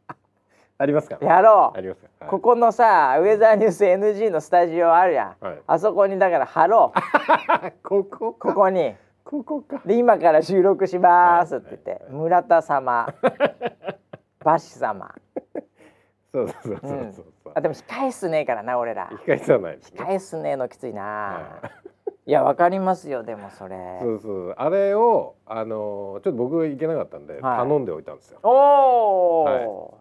[0.82, 1.18] ありますか？
[1.22, 1.78] やろう。
[1.78, 7.00] ありますか、はい、ここのさウェザーニュース NG のスタジオあるやん、はい、あそこにだから貼ろう。
[7.88, 8.96] ここここに。
[9.24, 9.82] ここか。
[9.86, 12.00] で今から収録しますって言って、はい。
[12.00, 13.14] はいはい、村田様。
[14.44, 15.14] バシ様。
[16.34, 17.50] そうそうそうそうそう、う。
[17.50, 19.10] ん、あでも控え室ねえからな俺ら。
[19.26, 21.42] 控え室はない、ね、控え室ねえのきついな、は
[22.26, 23.76] い、いやわかりますよでもそれ。
[24.02, 28.40] そうそうあれをあのちょっと僕行けなかったんで、はい、頼んでおいたんですよ。
[28.44, 30.01] おお、はい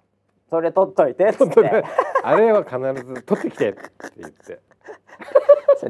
[0.51, 1.85] それ取っといてっって。
[2.23, 3.81] あれは必ず取ってきてって
[4.19, 4.61] 言って。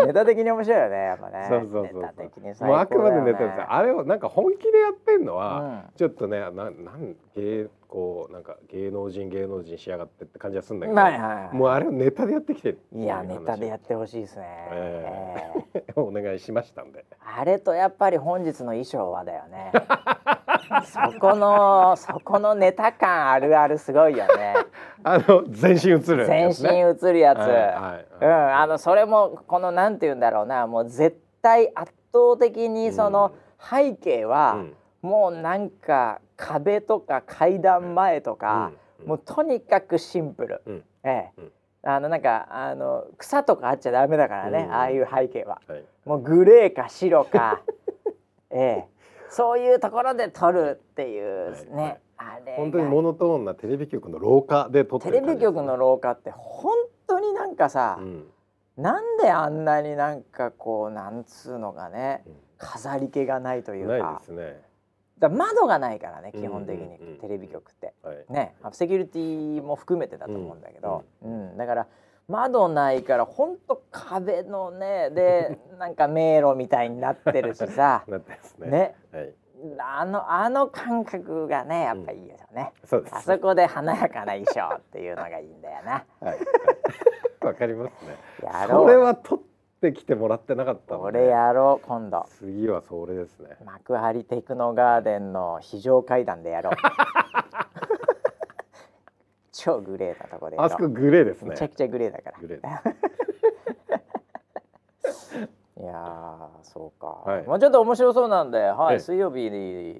[0.06, 1.46] ネタ的に面白いよねやっぱね。
[1.48, 17.04] そうそうそうそう、もうあくまでネタですあれをなんか本気でやってんのは、うん、ちょっとねななん芸こうなんか芸能人芸能人しやがってって感じはするんだけど、はいはいはい、もうあれをネタでやってきていやネタでやってほしいですね、えー、えー、お願いしましたんで。
[17.18, 19.72] あれとやっぱり本日の衣装はだよね
[20.84, 24.54] そこのそこのネタ感あるあるすごいよね。
[25.02, 30.66] あの全身映る、ね、全身映るやつ、はいはいはい、うんあのそれもこのなんて言うんだろうな。
[30.66, 34.76] もう絶対圧倒的にその背景は、うん。
[35.02, 41.50] もうなんか壁とか階段前とか、うん、もうとにかくシンプル、うん、ええ、
[41.82, 47.62] あのなんかあの草とかあっちゃダメだからね、ああいう背景は、はい、もうグレーか白か。
[48.52, 48.99] ええ
[49.30, 56.74] そういうところで撮るっていうね、はいあれ本当にモノトーンなテレビ局の廊下で撮ってテレビ局の廊下って本
[57.06, 58.26] 当になんかさ、うん、
[58.76, 62.22] なんであんなになんかこうなんつうのがね、
[62.58, 63.98] 飾り気がないというか。
[63.98, 64.60] ないですね。
[65.18, 68.54] だ窓がないからね基本的に、テレビ局って、はい、ね。
[68.72, 71.86] セキュリティも含めてだと思うんだけど、うん、うん、だから
[72.30, 78.04] 窓ないからほんと壁のね でなんか迷路みたいになってるしさ。
[78.58, 78.68] ね。
[78.70, 79.34] ね、はい、
[79.78, 83.14] あのあの感覚がねやっぱいいですよね、うん、そうです。
[83.16, 86.04] あそこで華やかな衣装っていうのがいいんだよな。
[86.20, 86.38] はい、
[87.44, 88.16] わかりますね。
[88.42, 88.84] やろう。
[88.84, 89.40] それはとっ
[89.80, 92.26] てきてもらってなかったこれやろう今度。
[92.38, 93.56] 次はそれですね。
[93.64, 96.74] 幕張テクノガーデンの非常階段でやろう
[99.60, 101.50] 超グレーなとこであそこグレーですね。
[101.50, 102.38] めちゃくちゃグレーだから。
[102.38, 102.60] グレー
[105.80, 109.94] いやそうか、はい、もうちょっと面白そうなんで、はい、水曜日に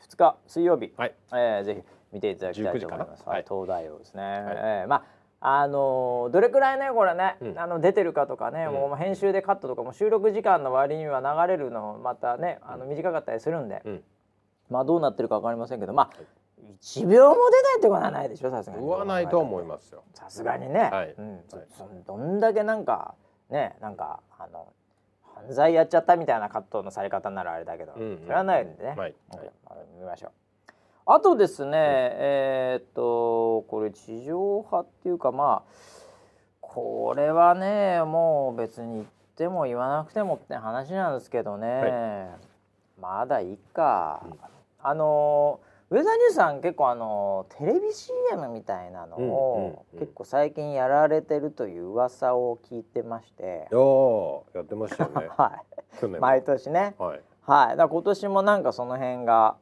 [0.00, 3.28] 2日水曜日、はい、えー、ぜひ見ていただきたいと思います。
[3.28, 4.22] はい、東大王ですね。
[4.22, 5.04] はい、えー、まあ
[5.40, 14.02] あのどれくらいねこれね、うん、あの出てるかとかね、うん、もう編集でカットとかも収録時間の割には流れるのまたねあの短かったりするんで、うん、
[14.70, 16.10] まあどうなってるか分かりませんけどまあ
[16.80, 18.82] 1秒も出ないってことはないでしょさすがに。
[18.82, 20.02] 言わないと思いますよ。
[20.12, 21.40] さすがにね、はい、うん、
[22.06, 23.14] どんだけなんか
[23.50, 24.72] ねなんかあの
[25.22, 27.98] 犯罪やっちゃったみたいなカットのされ方ならあれだけど、そ
[28.28, 29.14] れはないんでね、はい、はい、
[29.98, 30.30] 見ましょう。
[31.06, 35.84] あとですね、うん、えー、っとこれ地上波っていうかまあ
[36.60, 39.06] これはねもう別に言っ
[39.36, 42.38] ても言わなくてもって話なんですけどね、は
[42.98, 44.32] い、まだいいか、うん、
[44.82, 45.60] あの
[45.94, 55.28] ウェザーニュースさん結構あのテレビ CM みたいなのを結構最近やられてるという噂を聞いてまして、うん、やってましたよね。
[55.38, 55.60] は
[56.02, 56.06] い。
[56.18, 56.96] 毎年ね。
[56.98, 59.56] はい、はい、だ今年もなんかその辺が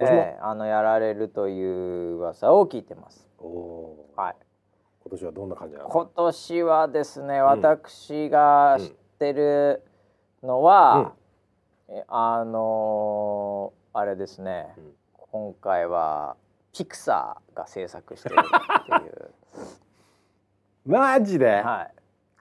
[0.00, 3.28] えー、あのやられるという噂を聞いてます。
[3.38, 4.36] おはい。
[5.04, 5.88] 今年はどんな感じなの？
[5.88, 8.90] 今年はですね、私が知っ
[9.20, 9.84] てる
[10.42, 11.12] のは、
[11.88, 14.94] うん、あのー、あれですね、うん、
[15.32, 16.36] 今回は
[16.72, 19.30] ピクサーが制作してるっていう。
[20.90, 21.62] マジで？
[21.62, 21.94] はい。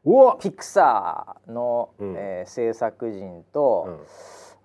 [0.05, 3.99] おピクサーの、うん、えー、制作陣と、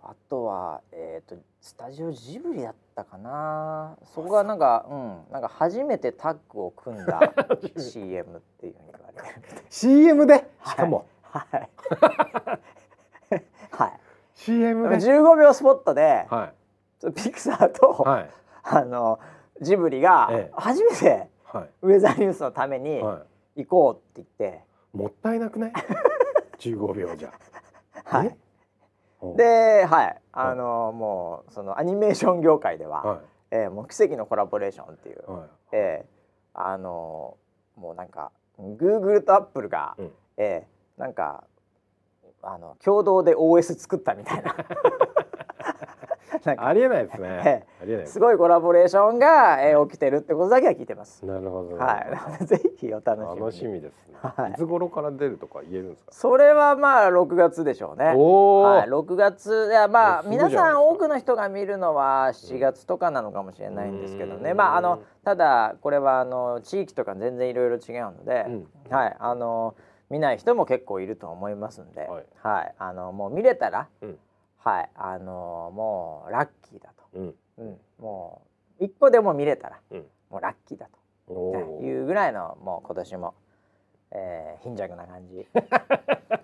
[0.03, 3.97] あとはえっ、ー、とスタジオジブリだったかな。
[4.15, 7.21] そこがなんかうんなんか初めてタッグを組んだ
[7.77, 9.57] CM っていうふうに言われて。
[9.57, 10.47] る CM で？
[10.65, 11.07] しかも。
[11.23, 11.69] はい。
[13.71, 13.93] はい、
[14.35, 16.55] CM で？15秒スポットで、はい、
[17.13, 18.31] ピクサーと、はい、
[18.63, 19.19] あの
[19.61, 23.01] ジブリが初めて、はい、ウェザーニュースのために
[23.57, 25.73] 行こうって言って、もったいなくない？
[26.59, 27.33] 15秒じゃ。
[28.05, 28.37] はい。
[29.37, 30.21] ではい。
[30.33, 33.19] あの、もうそのアニメーション業界では、はい、
[33.51, 37.37] えー、もう奇跡のコラボレーションっていう、はい、えー、あの
[37.77, 41.45] もうなんかグーグルとアップルが、うん、えー、なんか
[42.43, 44.55] あの共同で OS 作ったみたいな
[46.57, 47.67] ありえないですね。
[47.81, 48.07] ありえない。
[48.07, 51.25] すごいコラボレーションが、えー、起きてるってことだけは聞いてます。
[51.25, 51.77] なるほど。
[51.77, 52.45] はい。
[52.47, 53.41] ぜひお楽しみ。
[53.41, 54.15] 楽しみですね。
[54.21, 56.13] はい、いつ頃から出るとか言えるんですか？
[56.13, 58.15] それはまあ六月でしょうね。
[58.17, 58.63] おお。
[58.63, 58.89] はい。
[58.89, 64.55] 六月いやまあ皆さん多くの人が見るのは七月とかなのかもしれないんですけどね。
[64.55, 69.75] まああのただこれはあの地域とか全然いろいろ違うので、うん、はいあの
[70.11, 73.89] 見ない人も結構いると思いますんで、はい、はい、あのもう見れたら。
[74.03, 74.19] うん
[74.65, 74.91] はい。
[74.97, 77.35] あのー、もうラッキーだと、うん。
[77.59, 78.43] うん、も
[78.81, 79.99] う一個でも見れたら、うん、
[80.31, 80.99] もうラッキーだと。
[81.83, 83.35] いうぐらいのもう今年も、
[84.11, 85.47] えー、貧弱な感じ。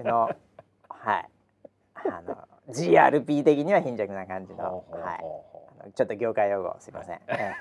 [0.05, 0.31] の
[0.89, 1.29] はい。
[1.97, 2.37] あの
[2.69, 5.15] GRP 的には貧弱な感じのは
[5.89, 5.93] い。
[5.95, 7.55] ちょっと業界用語すいません、え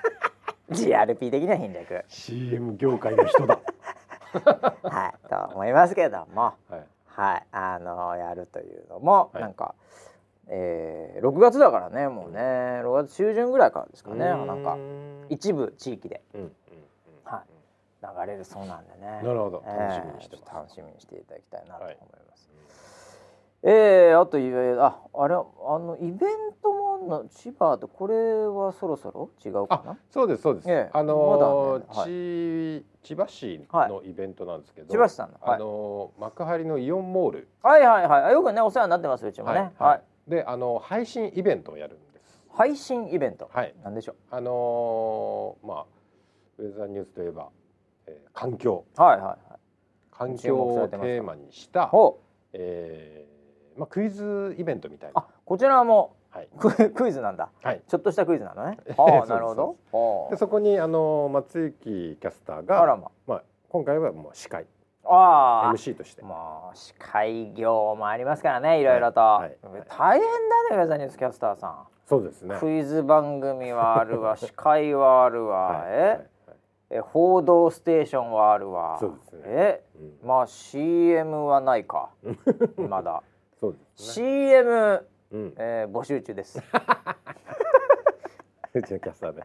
[0.70, 2.04] ー、GRP 的には貧弱。
[2.08, 3.58] CM 業界の人だ。
[4.82, 5.28] はい。
[5.28, 6.86] と思いますけども、はい。
[7.06, 7.46] はい。
[7.50, 9.74] あのやるというのも、なんか。
[10.48, 14.76] えー、6月だからねもうね6月中旬ぐらいからですかねなんか
[15.28, 16.50] 一部地域で、うんうん、
[17.24, 17.44] は
[18.02, 19.20] い、流れるそうなんでね。
[19.22, 19.62] なるほど。
[19.66, 21.96] 楽しみにして、えー、楽しみにしていただきたいなと思い
[22.28, 22.50] ます、
[23.62, 25.38] はい、えー、あとああれあ
[25.78, 26.18] のイベン
[26.62, 28.14] トもの千葉とこれ
[28.46, 29.98] はそろそろ違うかな？
[30.10, 32.12] そうですそうです、ええ、あのーまね
[32.74, 37.48] はい、千葉市のイベントなんですけど、千葉市さんの、はい、あのー、幕張のイオンモール。
[37.62, 38.32] はいはいはい。
[38.32, 39.72] よくねお世話になってますうちもね。
[39.78, 42.40] はい、であの配信イベントをやるんです。
[42.52, 43.50] 配信イベント？
[43.52, 43.74] はい。
[43.84, 44.16] なんでしょう？
[44.30, 45.84] あのー、まあ
[46.58, 47.48] ウェザーニュースといえば、
[48.06, 48.84] えー、環境。
[48.96, 49.36] はいはいはい。
[50.10, 51.90] 環境をテーマにした
[52.52, 55.20] えー、まあクイズイベントみたいな。
[55.20, 56.48] あこちらもはい、
[56.94, 58.78] クイズなんだ、はい、ちょっとしたクイズなのね。
[58.96, 59.54] ああ、なるほ
[59.92, 60.28] ど。
[60.30, 63.10] でそこにあの松雪キャスターが、ま。
[63.26, 64.66] まあ今回はもう司会。
[65.04, 66.22] MC として。
[66.22, 69.66] もう司会業もありますからねいろいろと、はい。
[69.66, 70.28] はい、大変
[70.70, 71.86] だねウェザーニュースキャスターさん。
[72.06, 72.56] そうですね。
[72.58, 76.26] クイズ番組はあるわ司会はあるわ、はい、え、
[76.90, 78.98] え報道ステーションはあるわ。
[78.98, 79.42] そうですね。
[79.46, 79.84] え、
[80.22, 82.10] うん、まあ CM はないか。
[82.76, 83.22] まだ。
[83.60, 86.60] そうです、ね、CM、うん、えー、募集中です。
[88.74, 89.44] うちのキャスターで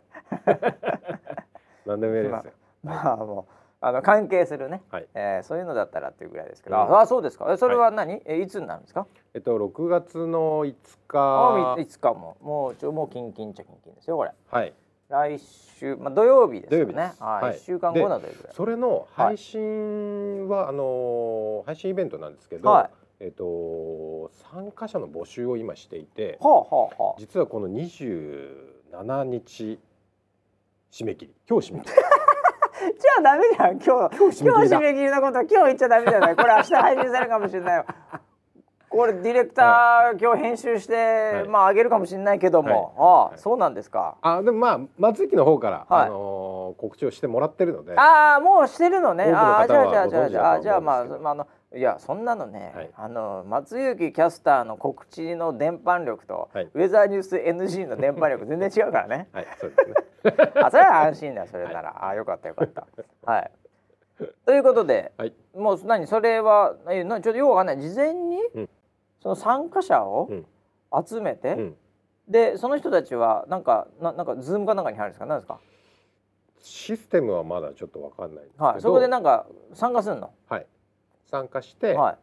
[1.85, 2.43] 何でもいいですよ。
[2.83, 3.45] まあ、まあ、もう
[3.87, 7.55] あの関係するね、はい、えー、そういうのだったらっていうぐらいですけど、うん、あそうですか。
[7.55, 9.05] それは何、はい、えいつになるんですか？
[9.35, 10.73] えっと6月の5
[11.07, 11.19] 日。
[11.19, 12.35] あ5日も。
[12.41, 14.31] もうちょもうキンキンちゃキンキンですよこれ。
[14.49, 14.73] はい。
[15.07, 17.13] 来週、まあ、土曜日ですよね。
[17.19, 22.85] はい、1週間後などそれの配信は、はい、あの配信イベントなんですけど、は
[23.19, 29.79] い、えっと参加者の募集を今していて、はあはあはあ、実はこの27日
[30.91, 31.35] 締め切り。
[31.47, 31.93] 今日締め切り。
[31.93, 34.17] じゃあダメじゃん今日。
[34.17, 36.35] 今日締め切りのこと今日言っちゃダメじゃない。
[36.35, 37.85] これ明日配信されるかもしれないよ
[38.95, 44.15] これディレクター、今日編集して、はい、まあ上げるかもしれないけども、はい、ああ、そうなんですか。
[44.21, 47.97] あでもまあ松雪の方から、あのー、告知をしてもらってるので。
[47.97, 49.25] ああもうしてるのね。
[49.25, 50.61] ああじゃあじゃあじゃあじゃあ。
[50.61, 59.27] じゃあまあ、まあ、あのいやそんなのね、はい、あの松雪キャスターの告知の伝播力と、はい、ウェザーニュース NG の伝播力全然違うからね。
[59.33, 59.95] はい、そうですね。
[60.63, 62.87] あそれは安心だよそれなら、はい、あよかったよかった。
[63.29, 63.51] はい。
[64.45, 68.69] ということで、はい、もう何それはえなちょっとよくわかんない事前に、うん、
[69.19, 70.29] その参加者を
[71.05, 71.75] 集めて、うん、
[72.29, 75.25] でその人たちはなんかななんかズームかなんかに入るんですか？
[75.25, 75.59] 何ですか？
[76.61, 80.31] システムはまだちょっとわかんないはい、そこでなんか参加するの？
[80.47, 80.65] はい。
[81.25, 82.17] 参加して、はい、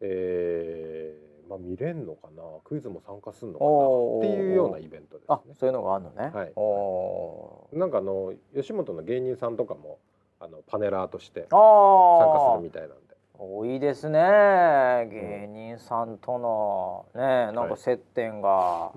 [0.00, 2.42] えー、まあ見れんのかな？
[2.64, 3.70] クイズも参加するのかな？
[3.70, 5.54] っていうようなイベントですね。
[5.58, 6.30] そういうのがあるのね。
[6.34, 6.52] はい。
[6.56, 9.98] おなんかあの吉本の芸人さんとかも
[10.40, 12.96] あのパネラーとして参加するみたいなんで。
[13.38, 14.18] 多いですね。
[15.10, 18.92] 芸人さんとのねなんか接点が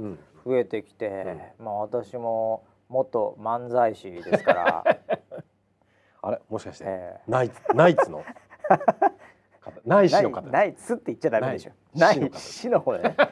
[0.45, 1.25] 増えてきて、はい
[1.59, 4.83] うん、まあ私も元漫才師ですから。
[6.21, 6.39] あれ？
[6.49, 8.23] もしかして、えー、ナイツナイツの？
[9.85, 10.41] ないしの方。
[10.49, 11.71] ないつって言っちゃダメでしょ。
[11.95, 12.97] ないしの方。
[12.97, 13.15] だね。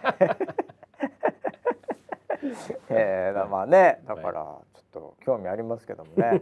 [2.89, 6.41] えー、まあねだからちょっと興味ありますけどもね、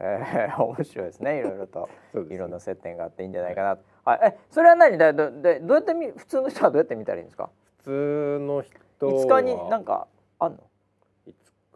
[0.00, 1.38] えー、面白いですね。
[1.38, 1.88] いろいろと。
[2.30, 3.78] いろんな接点があっていいんじゃないかな。
[4.04, 4.96] はい、えそれは何？
[4.96, 7.50] だどでどうやってみ普通の人はどうやって見たらいいんですか？
[7.78, 10.06] 普通の人5日になんか
[10.38, 10.58] あんの？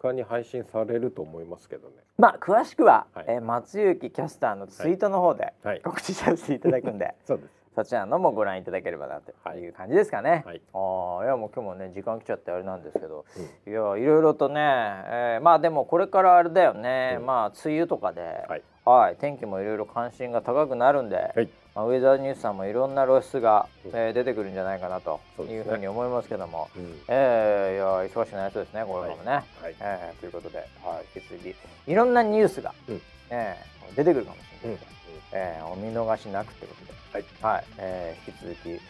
[0.00, 1.94] 5日に配信されると思いますけどね。
[2.18, 5.52] まあ詳しくは、はい、えー、松雪キャスターのツイートの方で
[5.84, 7.58] 告知させていただくんで、はい、そうです。
[7.78, 9.68] そちらのもご覧いただければなとい。
[9.68, 10.42] う感じですかね。
[10.44, 13.24] はい、ああいやもう今日もね時間来ちゃってあれなんですけど、
[13.66, 21.48] うん、いやいろいろとね、えー、まあでもこれからあれだよね、うん、まあ梅雨とかで、はい、はい、天気もいろいろ関心が高くなるんで、はい、
[21.78, 29.30] まあ、ウェザーニュースさんもいろんな露出が、うん、えー、出てくるんじゃないかなというふうに思いますけども、ねうん、えー、いや忙しくなりそうですねこれからもね。
[29.30, 29.44] はい。
[29.62, 31.54] はい、えー、ということで、はい、引き続き
[31.86, 33.00] いろんなニュースが、うん、
[33.30, 34.76] えー、出てくるかもしれない。
[34.76, 34.90] ので、うん、
[35.34, 36.74] えー、お見逃しなくというこ
[37.12, 37.24] とで。
[37.40, 38.80] はい、はい、えー、引き続き、えー、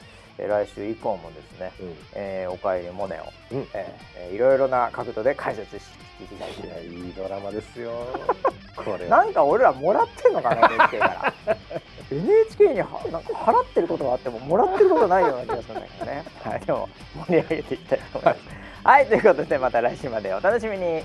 [0.47, 5.85] 来週以降もですね、うん、えー、おかえりモネを、うん、えー、いろいろな角度で解説し
[6.19, 7.91] ていきたいいやいいドラマですよ。
[8.77, 11.35] これなんか俺らもらってんのかな NHK から
[12.13, 16.89] NHK にはなんか払ってることがあってももらってることないような気がするんだけどね、 はい、でも
[17.27, 18.41] 盛り上げていきたいと思います、
[18.85, 21.05] はい、はい、ということでまた来週までお楽しみに、はい